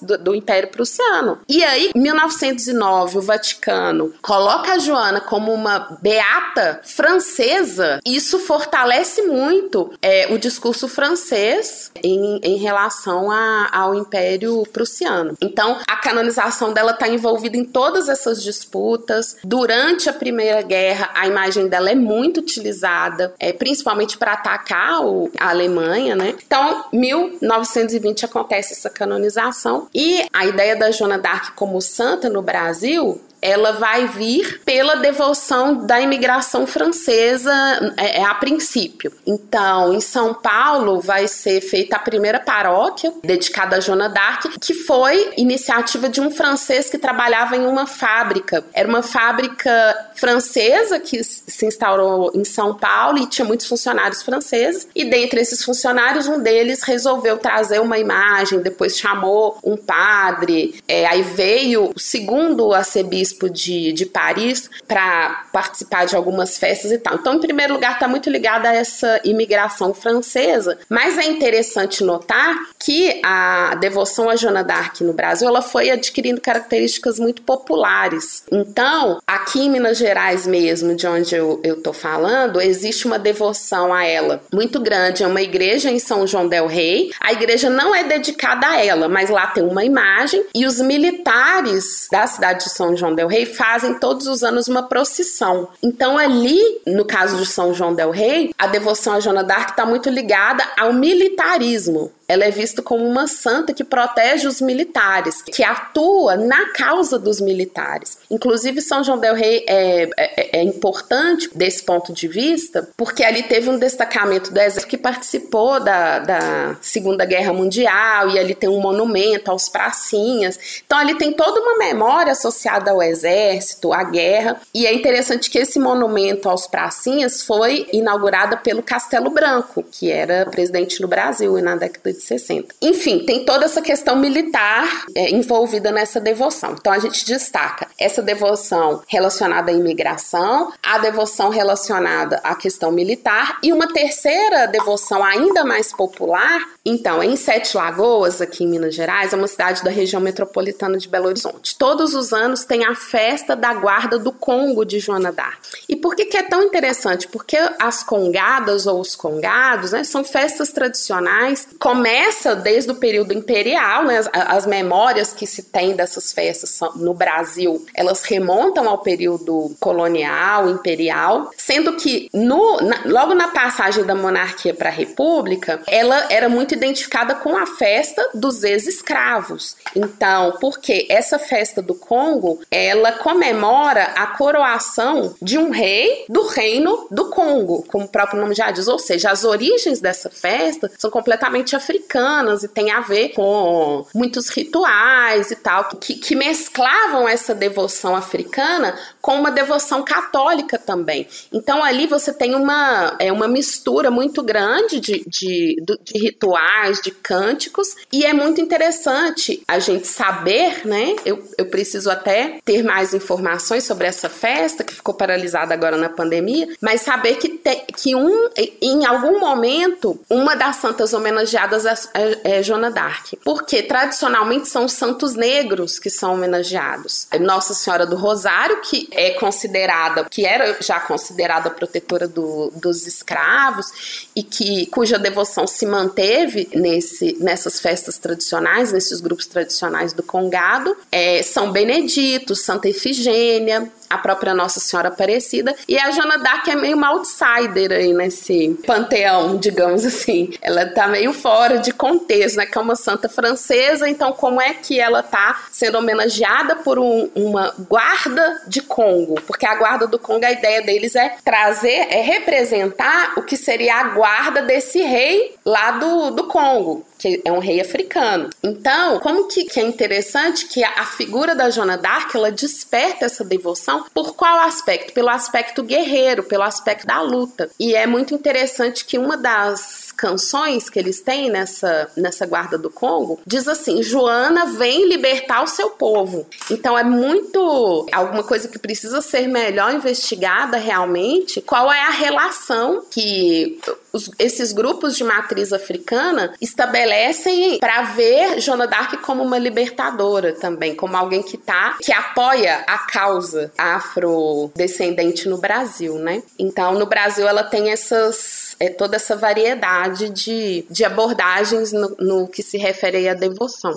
[0.00, 1.38] do, do Império Prussiano.
[1.48, 8.00] E aí, em 1909, o Vaticano coloca a Joana como uma beata francesa.
[8.06, 15.36] Isso fortalece muito é, o discurso francês em, em relação a, ao Império Prussiano.
[15.40, 19.36] Então, a canonização dela está envolvida em todas essas disputas.
[19.44, 25.30] Durante a Primeira Guerra, a imagem dela é muito utilizada, é, principalmente para atacar o,
[25.38, 26.34] a Alemanha, né?
[26.46, 33.20] Então, 1920 acontece essa canonização e a ideia da Joana d'Arc como santa no Brasil
[33.42, 37.52] ela vai vir pela devoção da imigração francesa
[37.96, 39.12] é, é, a princípio.
[39.26, 44.74] Então, em São Paulo vai ser feita a primeira paróquia dedicada a Joana d'Arc, que
[44.74, 48.64] foi iniciativa de um francês que trabalhava em uma fábrica.
[48.72, 54.86] Era uma fábrica francesa que se instaurou em São Paulo e tinha muitos funcionários franceses.
[54.94, 60.74] E dentre esses funcionários, um deles resolveu trazer uma imagem, depois chamou um padre.
[60.86, 66.90] É, aí veio o segundo arcebispo arcebispo de, de Paris para participar de algumas festas
[66.90, 67.14] e tal.
[67.14, 72.56] Então, em primeiro lugar, está muito ligada a essa imigração francesa, mas é interessante notar
[72.78, 78.44] que a devoção a Joana d'Arc no Brasil ela foi adquirindo características muito populares.
[78.50, 84.04] Então, aqui em Minas Gerais mesmo, de onde eu, tô falando, existe uma devoção a
[84.04, 85.22] ela muito grande.
[85.22, 87.10] É uma igreja em São João del Rei.
[87.20, 92.08] A igreja não é dedicada a ela, mas lá tem uma imagem e os militares
[92.10, 95.68] da cidade de São João del Rei fazem todos os anos uma procissão.
[95.82, 99.84] Então, ali, no caso de São João del Rei, a devoção a Joana d'Arc está
[99.84, 102.10] muito ligada ao militarismo.
[102.30, 107.40] Ela é vista como uma santa que protege os militares, que atua na causa dos
[107.40, 108.18] militares.
[108.30, 113.42] Inclusive, São João del Rei é, é, é importante desse ponto de vista, porque ali
[113.42, 118.70] teve um destacamento do exército que participou da, da Segunda Guerra Mundial, e ali tem
[118.70, 120.56] um monumento aos pracinhas.
[120.86, 125.58] Então, ali tem toda uma memória associada ao exército, à guerra, e é interessante que
[125.58, 131.74] esse monumento aos pracinhas foi inaugurado pelo Castelo Branco, que era presidente no Brasil na
[131.74, 132.74] década de de 60.
[132.80, 136.76] Enfim, tem toda essa questão militar é, envolvida nessa devoção.
[136.78, 143.58] Então a gente destaca essa devoção relacionada à imigração, a devoção relacionada à questão militar
[143.62, 146.60] e uma terceira devoção ainda mais popular.
[146.84, 151.08] Então, em Sete Lagoas, aqui em Minas Gerais, é uma cidade da região metropolitana de
[151.08, 151.76] Belo Horizonte.
[151.76, 155.60] Todos os anos tem a festa da guarda do Congo de Joana d'Arc.
[155.88, 157.28] E por que, que é tão interessante?
[157.28, 163.32] Porque as congadas ou os congados né, são festas tradicionais, começam começa desde o período
[163.32, 164.18] imperial, né?
[164.18, 170.68] As, as, memórias que se tem dessas festas no Brasil, elas remontam ao período colonial,
[170.68, 176.48] imperial, sendo que no, na, logo na passagem da monarquia para a república, ela era
[176.48, 179.76] muito identificada com a festa dos ex-escravos.
[179.94, 187.06] Então, porque essa festa do Congo, ela comemora a coroação de um rei do reino
[187.10, 191.10] do Congo, como o próprio nome já diz, ou seja, as origens dessa festa são
[191.10, 197.28] completamente africanas africanas e tem a ver com muitos rituais e tal, que, que mesclavam
[197.28, 201.26] essa devoção africana com uma devoção católica também.
[201.52, 207.10] Então ali você tem uma, é, uma mistura muito grande de, de, de rituais, de
[207.10, 211.16] cânticos, e é muito interessante a gente saber, né?
[211.24, 216.08] Eu, eu preciso até ter mais informações sobre essa festa que ficou paralisada agora na
[216.08, 218.48] pandemia, mas saber que, te, que um,
[218.80, 224.92] em algum momento uma das santas homenageadas é, é Joana d'Arc, porque tradicionalmente são os
[224.92, 227.26] santos negros que são homenageados.
[227.40, 234.30] Nossa Senhora do Rosário, que é considerada, que era já considerada protetora do, dos escravos
[234.34, 240.96] e que cuja devoção se manteve nesse, nessas festas tradicionais, nesses grupos tradicionais do Congado,
[241.10, 245.74] é São Benedito, Santa Efigênia, a própria Nossa Senhora Aparecida.
[245.86, 250.52] E a Joana d'Arc é meio uma outsider aí nesse panteão, digamos assim.
[250.60, 252.66] Ela tá meio fora de contexto, né?
[252.66, 257.30] Que é uma santa francesa, então como é que ela tá sendo homenageada por um,
[257.36, 259.40] uma guarda de Congo?
[259.42, 263.96] Porque a guarda do Congo, a ideia deles é trazer, é representar o que seria
[263.96, 268.48] a guarda desse rei lá do, do Congo que é um rei africano.
[268.62, 273.26] Então, como que, que é interessante que a, a figura da Joana d'Arc, ela desperta
[273.26, 275.12] essa devoção por qual aspecto?
[275.12, 277.70] Pelo aspecto guerreiro, pelo aspecto da luta.
[277.78, 282.90] E é muito interessante que uma das canções que eles têm nessa, nessa guarda do
[282.90, 286.46] Congo diz assim: Joana vem libertar o seu povo.
[286.70, 291.62] Então é muito alguma coisa que precisa ser melhor investigada realmente.
[291.62, 293.80] Qual é a relação que
[294.12, 300.94] os, esses grupos de matriz africana estabelecem para ver Joana d'Arc como uma libertadora também,
[300.94, 306.42] como alguém que tá que apoia a causa afrodescendente no Brasil, né?
[306.58, 312.48] Então, no Brasil ela tem essas é, toda essa variedade de, de abordagens no, no
[312.48, 313.92] que se refere à devoção.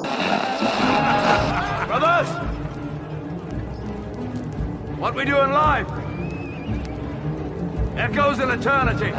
[1.87, 2.27] Brothers,
[4.99, 5.87] what we do in life
[7.97, 9.13] echoes in eternity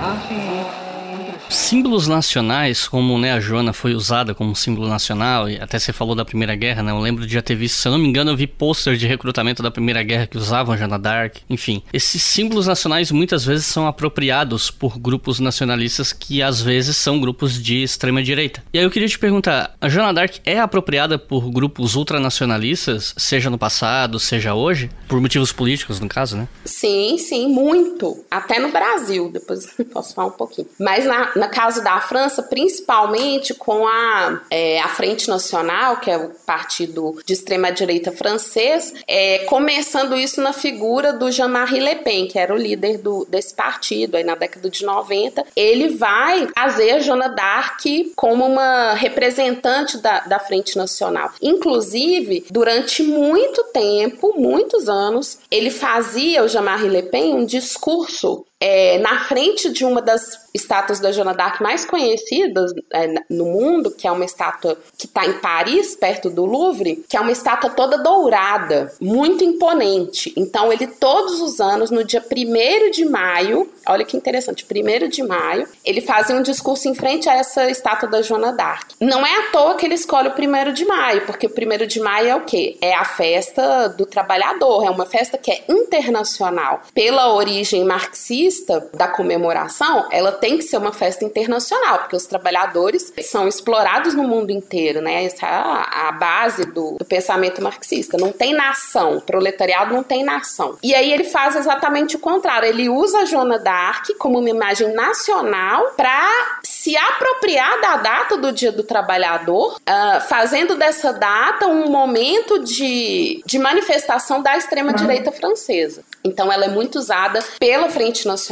[1.49, 6.15] símbolos nacionais, como né, a Joana foi usada como símbolo nacional, e até você falou
[6.15, 6.93] da Primeira Guerra, né?
[6.93, 9.07] Eu lembro de já ter visto, se eu não me engano, eu vi pôster de
[9.07, 11.37] recrutamento da Primeira Guerra que usavam a Joana Dark.
[11.49, 17.21] Enfim, esses símbolos nacionais muitas vezes são apropriados por grupos nacionalistas que às vezes são
[17.21, 18.63] grupos de extrema direita.
[18.73, 23.51] E aí eu queria te perguntar, a Joana Dark é apropriada por grupos ultranacionalistas, seja
[23.51, 26.49] no passado, seja hoje, por motivos políticos, no caso, né?
[26.65, 28.25] Sim, sim, muito.
[28.31, 30.69] Até no Brasil, depois posso falar um pouquinho.
[30.79, 36.17] Mas na, na caso da França, principalmente com a, é, a Frente Nacional, que é
[36.17, 42.39] o partido de extrema-direita francês, é, começando isso na figura do Jean-Marie Le Pen, que
[42.39, 45.45] era o líder do, desse partido aí na década de 90.
[45.57, 47.85] Ele vai trazer a Joana d'Arc
[48.17, 51.31] como uma representante da, da Frente Nacional.
[51.41, 58.97] Inclusive, durante muito tempo, muitos anos, ele fazia, o Jean-Marie Le Pen, um discurso é,
[58.97, 64.09] na frente de uma das estátuas da Joana d'Arc mais conhecidas é, no mundo, que
[64.09, 67.99] é uma estátua que está em Paris, perto do Louvre, que é uma estátua toda
[67.99, 70.33] dourada, muito imponente.
[70.35, 75.23] Então, ele todos os anos, no dia 1 de maio, olha que interessante, 1 de
[75.23, 78.95] maio, ele fazia um discurso em frente a essa estátua da Joana d'Arc.
[78.99, 82.01] Não é à toa que ele escolhe o 1 de maio, porque o 1 de
[82.01, 82.79] maio é o quê?
[82.81, 86.81] É a festa do trabalhador, é uma festa que é internacional.
[86.95, 88.54] Pela origem marxista,
[88.93, 94.25] da comemoração, ela tem que ser uma festa internacional, porque os trabalhadores são explorados no
[94.25, 95.25] mundo inteiro, né?
[95.25, 98.17] Essa é a, base do, do, pensamento marxista.
[98.17, 100.79] Não tem nação, proletariado não tem nação.
[100.83, 102.69] E aí ele faz exatamente o contrário.
[102.69, 108.53] Ele usa a Joana d'Arc como uma imagem nacional para se apropriar da data do
[108.53, 116.05] Dia do Trabalhador, uh, fazendo dessa data um momento de, de manifestação da extrema-direita francesa.
[116.23, 118.44] Então, ela é muito usada pela Frente Nacional,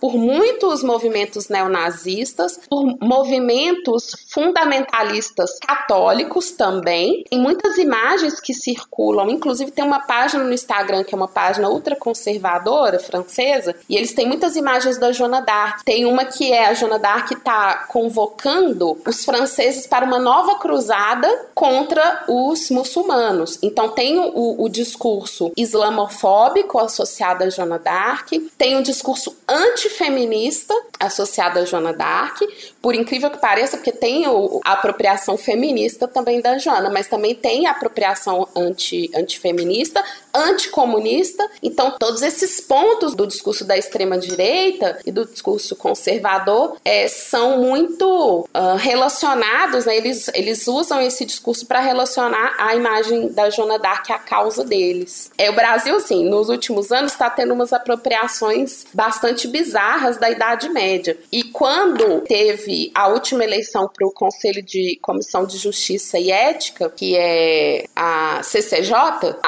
[0.00, 7.24] por muitos movimentos neonazistas, por movimentos fundamentalistas católicos também.
[7.28, 11.68] Tem muitas imagens que circulam, inclusive tem uma página no Instagram que é uma página
[11.68, 15.84] ultraconservadora francesa, e eles têm muitas imagens da Joana d'Arc.
[15.84, 21.28] Tem uma que é a Joana d'Arc está convocando os franceses para uma nova cruzada
[21.54, 23.58] contra os muçulmanos.
[23.62, 29.07] Então tem o, o discurso islamofóbico associado a Joana d'Arc, tem um discurso
[29.48, 32.40] antifeminista associado a Joana d'Arc,
[32.82, 37.34] por incrível que pareça, porque tem o, a apropriação feminista também da Joana, mas também
[37.34, 40.02] tem a apropriação anti, antifeminista,
[40.38, 41.48] anticomunista.
[41.62, 48.48] Então, todos esses pontos do discurso da extrema-direita e do discurso conservador é, são muito
[48.54, 49.96] uh, relacionados, né?
[49.96, 55.30] eles, eles usam esse discurso para relacionar a imagem da Joana d'Arc à causa deles.
[55.36, 60.68] É, o Brasil, assim, nos últimos anos está tendo umas apropriações bastante bizarras da Idade
[60.68, 61.16] Média.
[61.32, 66.90] E quando teve a última eleição para o Conselho de Comissão de Justiça e Ética,
[66.90, 68.92] que é a CCJ,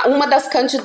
[0.07, 0.80] uma das candidatas,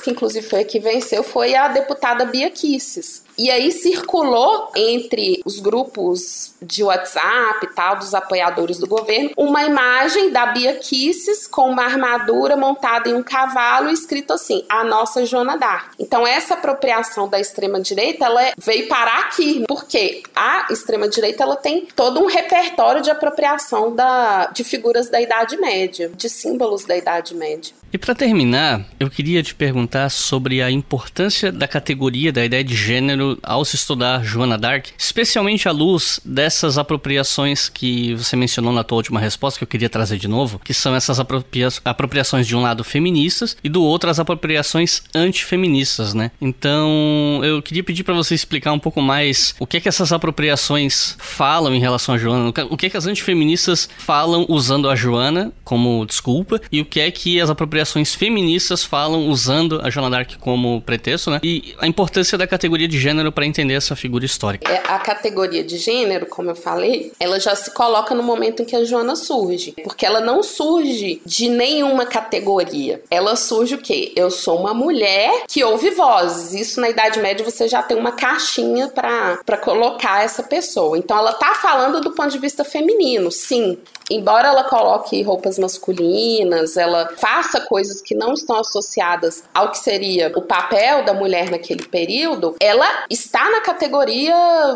[0.00, 3.22] que inclusive foi a que venceu, foi a deputada Bia Kisses.
[3.36, 9.62] E aí circulou entre os grupos de WhatsApp e tal, dos apoiadores do governo, uma
[9.62, 15.24] imagem da Bia Kisses com uma armadura montada em um cavalo escrito assim, a nossa
[15.24, 15.92] Joana d'Arc.
[16.00, 22.20] Então essa apropriação da extrema-direita, ela veio parar aqui, porque a extrema-direita, ela tem todo
[22.20, 27.77] um repertório de apropriação da, de figuras da Idade Média, de símbolos da Idade Média.
[27.90, 32.74] E para terminar, eu queria te perguntar sobre a importância da categoria da ideia de
[32.74, 38.84] gênero ao se estudar Joana d'Arc, especialmente à luz dessas apropriações que você mencionou na
[38.84, 42.54] tua última resposta, que eu queria trazer de novo, que são essas apropria apropriações de
[42.54, 46.30] um lado feministas e do outro as apropriações antifeministas, né?
[46.40, 50.12] Então, eu queria pedir para você explicar um pouco mais o que é que essas
[50.12, 54.94] apropriações falam em relação a Joana, o que é que as antifeministas falam usando a
[54.94, 59.90] Joana como desculpa e o que é que as apropriações apropriações feministas falam usando a
[59.90, 61.40] Joana d'Arc como pretexto, né?
[61.42, 64.70] E a importância da categoria de gênero para entender essa figura histórica.
[64.70, 68.64] É, a categoria de gênero, como eu falei, ela já se coloca no momento em
[68.64, 73.00] que a Joana surge, porque ela não surge de nenhuma categoria.
[73.10, 74.12] Ela surge o quê?
[74.16, 76.54] Eu sou uma mulher que ouve vozes.
[76.54, 80.98] Isso na Idade Média você já tem uma caixinha para colocar essa pessoa.
[80.98, 83.78] Então ela tá falando do ponto de vista feminino, sim
[84.10, 90.32] embora ela coloque roupas masculinas, ela faça coisas que não estão associadas ao que seria
[90.34, 94.34] o papel da mulher naquele período, ela está na categoria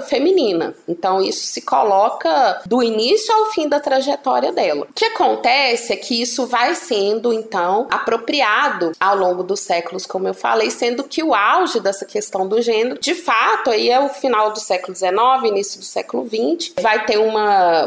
[0.09, 0.75] feminina.
[0.87, 4.87] Então isso se coloca do início ao fim da trajetória dela.
[4.91, 10.29] O que acontece é que isso vai sendo então apropriado ao longo dos séculos, como
[10.29, 14.09] eu falei, sendo que o auge dessa questão do gênero, de fato, aí é o
[14.09, 15.13] final do século XIX,
[15.47, 17.87] início do século XX, vai ter uma,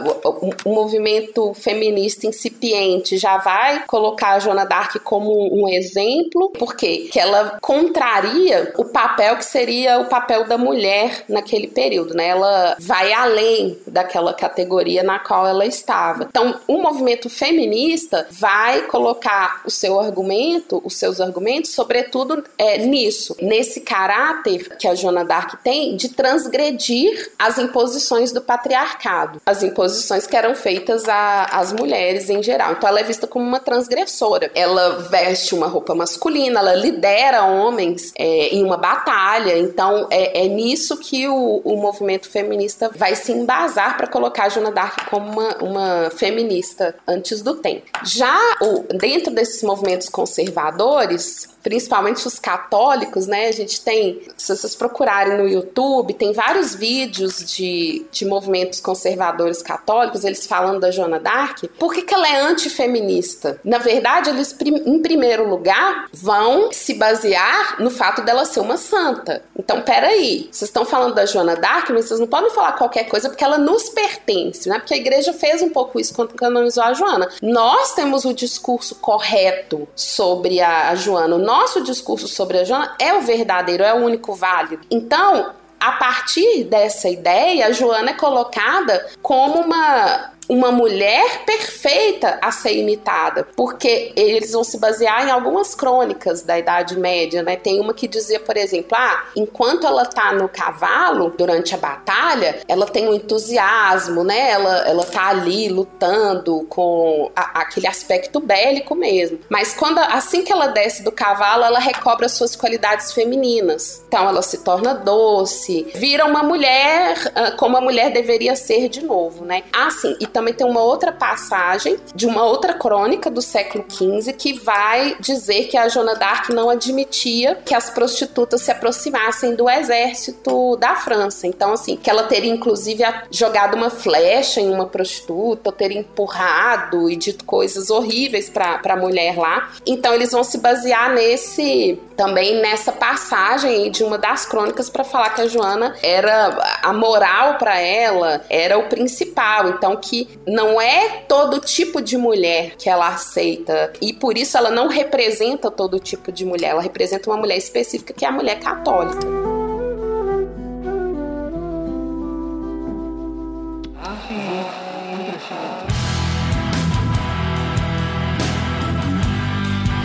[0.65, 7.19] um movimento feminista incipiente já vai colocar a Joana d'Arc como um exemplo, porque que
[7.19, 12.27] ela contraria o papel que seria o papel da mulher naquele período, né?
[12.27, 16.25] Ela vai além daquela categoria na qual ela estava.
[16.29, 23.35] Então, o movimento feminista vai colocar o seu argumento, os seus argumentos, sobretudo é, nisso,
[23.41, 30.27] nesse caráter que a Joana d'Arc tem de transgredir as imposições do patriarcado, as imposições
[30.27, 32.73] que eram feitas às mulheres em geral.
[32.73, 34.51] Então, ela é vista como uma transgressora.
[34.53, 39.57] Ela veste uma roupa masculina, ela lidera homens é, em uma batalha.
[39.57, 44.49] Então, é, é nisso que o, o, movimento feminista vai se embasar para colocar a
[44.49, 47.86] Joana d'Arc como uma, uma feminista antes do tempo.
[48.03, 53.47] Já o, dentro desses movimentos conservadores, principalmente os católicos, né?
[53.47, 59.63] A gente tem, se vocês procurarem no YouTube, tem vários vídeos de, de movimentos conservadores
[59.63, 61.68] católicos, eles falando da Joana d'Arc.
[61.80, 63.59] Por que, que ela é antifeminista?
[63.63, 69.41] Na verdade, eles, em primeiro lugar, vão se basear no fato dela ser uma santa.
[69.57, 73.28] Então, peraí, vocês estão falando da Joana d'Arc, mas vocês não podem falar qualquer coisa
[73.28, 74.78] porque ela nos pertence, né?
[74.78, 77.28] Porque a igreja fez um pouco isso quando canonizou a Joana.
[77.41, 81.38] Nós temos o discurso correto sobre a, Joana.
[81.38, 84.85] O nosso discurso sobre a Joana é o verdadeiro, é o único válido.
[84.91, 92.51] Então, a partir dessa ideia, a Joana é colocada como uma uma mulher perfeita a
[92.51, 97.55] ser imitada, porque eles vão se basear em algumas crônicas da Idade Média, né?
[97.55, 102.59] Tem uma que dizia, por exemplo, ah, enquanto ela tá no cavalo durante a batalha,
[102.67, 104.51] ela tem um entusiasmo, né?
[104.51, 109.39] Ela, ela tá ali lutando com a, aquele aspecto bélico mesmo.
[109.49, 114.03] Mas quando assim que ela desce do cavalo, ela recobra suas qualidades femininas.
[114.07, 119.03] Então ela se torna doce, vira uma mulher ah, como a mulher deveria ser de
[119.03, 119.63] novo, né?
[119.73, 124.51] Assim, e também tem uma outra passagem de uma outra crônica do século XV que
[124.51, 130.75] vai dizer que a Joana d'Arc não admitia que as prostitutas se aproximassem do exército
[130.75, 131.47] da França.
[131.47, 137.09] Então, assim, que ela teria inclusive jogado uma flecha em uma prostituta, ou teria empurrado
[137.09, 139.71] e dito coisas horríveis para a mulher lá.
[139.86, 145.31] Então, eles vão se basear nesse também nessa passagem de uma das crônicas para falar
[145.31, 149.69] que a Joana era a moral para ela era o principal.
[149.69, 154.69] Então, que não é todo tipo de mulher que ela aceita e por isso ela
[154.69, 158.59] não representa todo tipo de mulher, ela representa uma mulher específica que é a mulher
[158.59, 159.55] católica.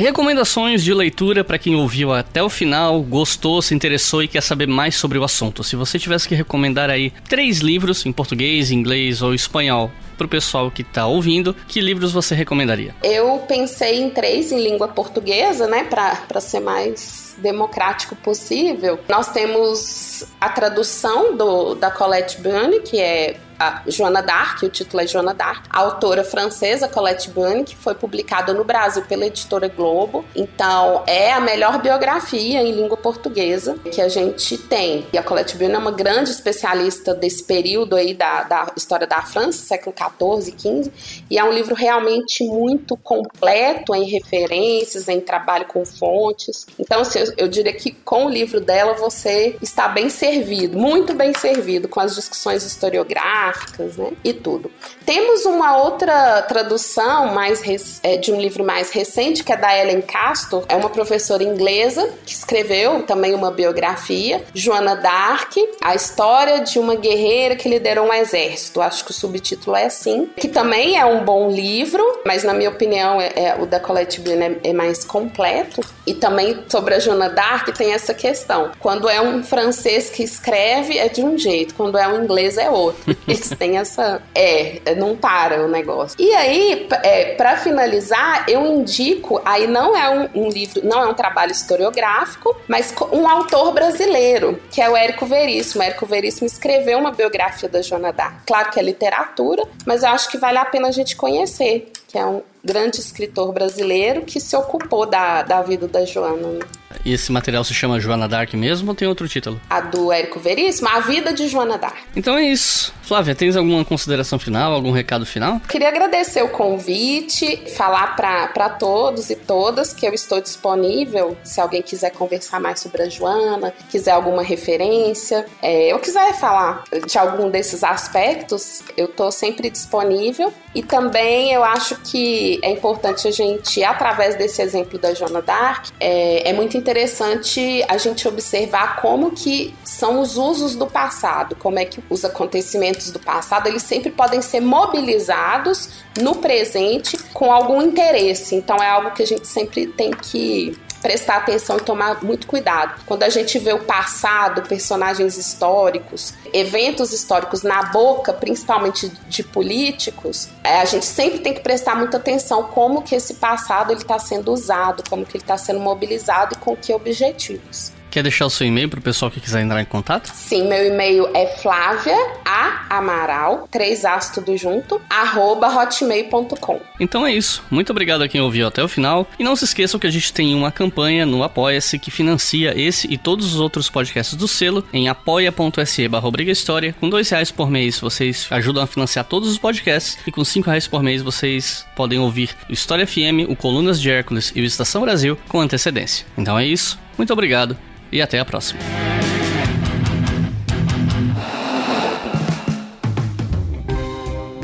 [0.01, 4.67] Recomendações de leitura para quem ouviu até o final, gostou, se interessou e quer saber
[4.67, 5.63] mais sobre o assunto.
[5.63, 9.91] Se você tivesse que recomendar aí três livros em português, inglês ou espanhol
[10.21, 12.95] para o pessoal que está ouvindo, que livros você recomendaria?
[13.03, 18.99] Eu pensei em três em língua portuguesa, né, para ser mais democrático possível.
[19.09, 25.03] Nós temos a tradução do, da Colette Bunny, que é a Joana d'Arc, o título
[25.03, 29.69] é Joana d'Arc, a autora francesa Colette Bunny, que foi publicada no Brasil pela editora
[29.69, 30.25] Globo.
[30.35, 35.07] Então, é a melhor biografia em língua portuguesa que a gente tem.
[35.13, 39.21] E a Colette Bunny é uma grande especialista desse período aí da, da história da
[39.21, 40.93] França, século XIV, XV,
[41.31, 46.67] e é um livro realmente muito completo em referências, em trabalho com fontes.
[46.79, 51.15] Então, assim, eu, eu diria que com o livro dela você está bem servido, muito
[51.15, 54.13] bem servido com as discussões historiográficas, gráficas, né?
[54.25, 54.71] E tudo.
[55.11, 57.61] Temos uma outra tradução mais
[58.05, 62.15] é, de um livro mais recente, que é da Ellen Castor, é uma professora inglesa
[62.25, 68.13] que escreveu também uma biografia, Joana d'Arc, a história de uma guerreira que liderou um
[68.13, 68.81] exército.
[68.81, 72.71] Acho que o subtítulo é assim, que também é um bom livro, mas na minha
[72.71, 75.81] opinião é, é o da Colette Blin é, é mais completo.
[76.07, 78.71] E também sobre a Joana d'Arc tem essa questão.
[78.79, 82.71] Quando é um francês que escreve é de um jeito, quando é um inglês é
[82.71, 83.17] outro.
[83.27, 84.23] Eles têm essa.
[84.35, 86.17] É, não para o negócio.
[86.19, 89.41] E aí, é, para finalizar, eu indico.
[89.45, 94.61] Aí não é um, um, livro, não é um trabalho historiográfico, mas um autor brasileiro,
[94.71, 95.83] que é o Érico Veríssimo.
[95.83, 98.43] O Érico Veríssimo escreveu uma biografia da Joana D'Arc.
[98.47, 102.19] Claro que é literatura, mas eu acho que vale a pena a gente conhecer, que
[102.19, 106.59] é um grande escritor brasileiro que se ocupou da, da vida da Joana.
[107.05, 109.61] Esse material se chama Joana Dark mesmo ou tem outro título?
[109.69, 111.97] A do Érico Veríssimo, A Vida de Joana Dark.
[112.15, 112.93] Então é isso.
[113.03, 115.61] Flávia, tens alguma consideração final, algum recado final?
[115.69, 121.83] Queria agradecer o convite, falar para todos e todas que eu estou disponível se alguém
[121.83, 127.51] quiser conversar mais sobre a Joana, quiser alguma referência, é, eu quiser falar de algum
[127.51, 130.53] desses aspectos, eu estou sempre disponível.
[130.73, 135.87] E também eu acho que é importante a gente, através desse exemplo da Joana Dark,
[135.99, 141.79] é, é muito interessante a gente observar como que são os usos do passado, como
[141.79, 147.83] é que os acontecimentos do passado eles sempre podem ser mobilizados no presente com algum
[147.83, 148.55] interesse.
[148.55, 153.01] Então é algo que a gente sempre tem que prestar atenção e tomar muito cuidado.
[153.07, 160.49] Quando a gente vê o passado, personagens históricos, eventos históricos na boca, principalmente de políticos,
[160.63, 164.19] é, a gente sempre tem que prestar muita atenção como que esse passado ele está
[164.19, 167.93] sendo usado, como que ele está sendo mobilizado e com que objetivos.
[168.11, 170.31] Quer deixar o seu e-mail para o pessoal que quiser entrar em contato?
[170.35, 176.81] Sim, meu e-mail é Flávia A Amaral, três As tudo junto, arroba hotmail.com.
[176.99, 177.63] Então é isso.
[177.71, 179.27] Muito obrigado a quem ouviu até o final.
[179.39, 183.07] E não se esqueçam que a gente tem uma campanha no Apoia-se que financia esse
[183.13, 186.95] e todos os outros podcasts do selo em apoia.se barra História.
[186.99, 190.69] Com dois reais por mês vocês ajudam a financiar todos os podcasts e com cinco
[190.69, 194.65] reais por mês vocês podem ouvir o História FM, o Colunas de Hércules e o
[194.65, 196.27] Estação Brasil com antecedência.
[196.37, 196.99] Então é isso.
[197.17, 197.77] Muito obrigado
[198.13, 198.81] e até a próxima.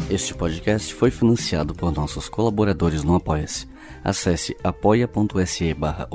[0.09, 3.69] Este podcast foi financiado por nossos colaboradores no Apoia-se.
[4.03, 6.07] Acesse apoia.se barra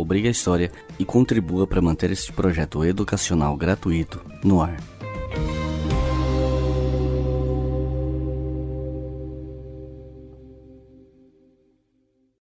[0.97, 4.77] e contribua para manter este projeto educacional gratuito no ar.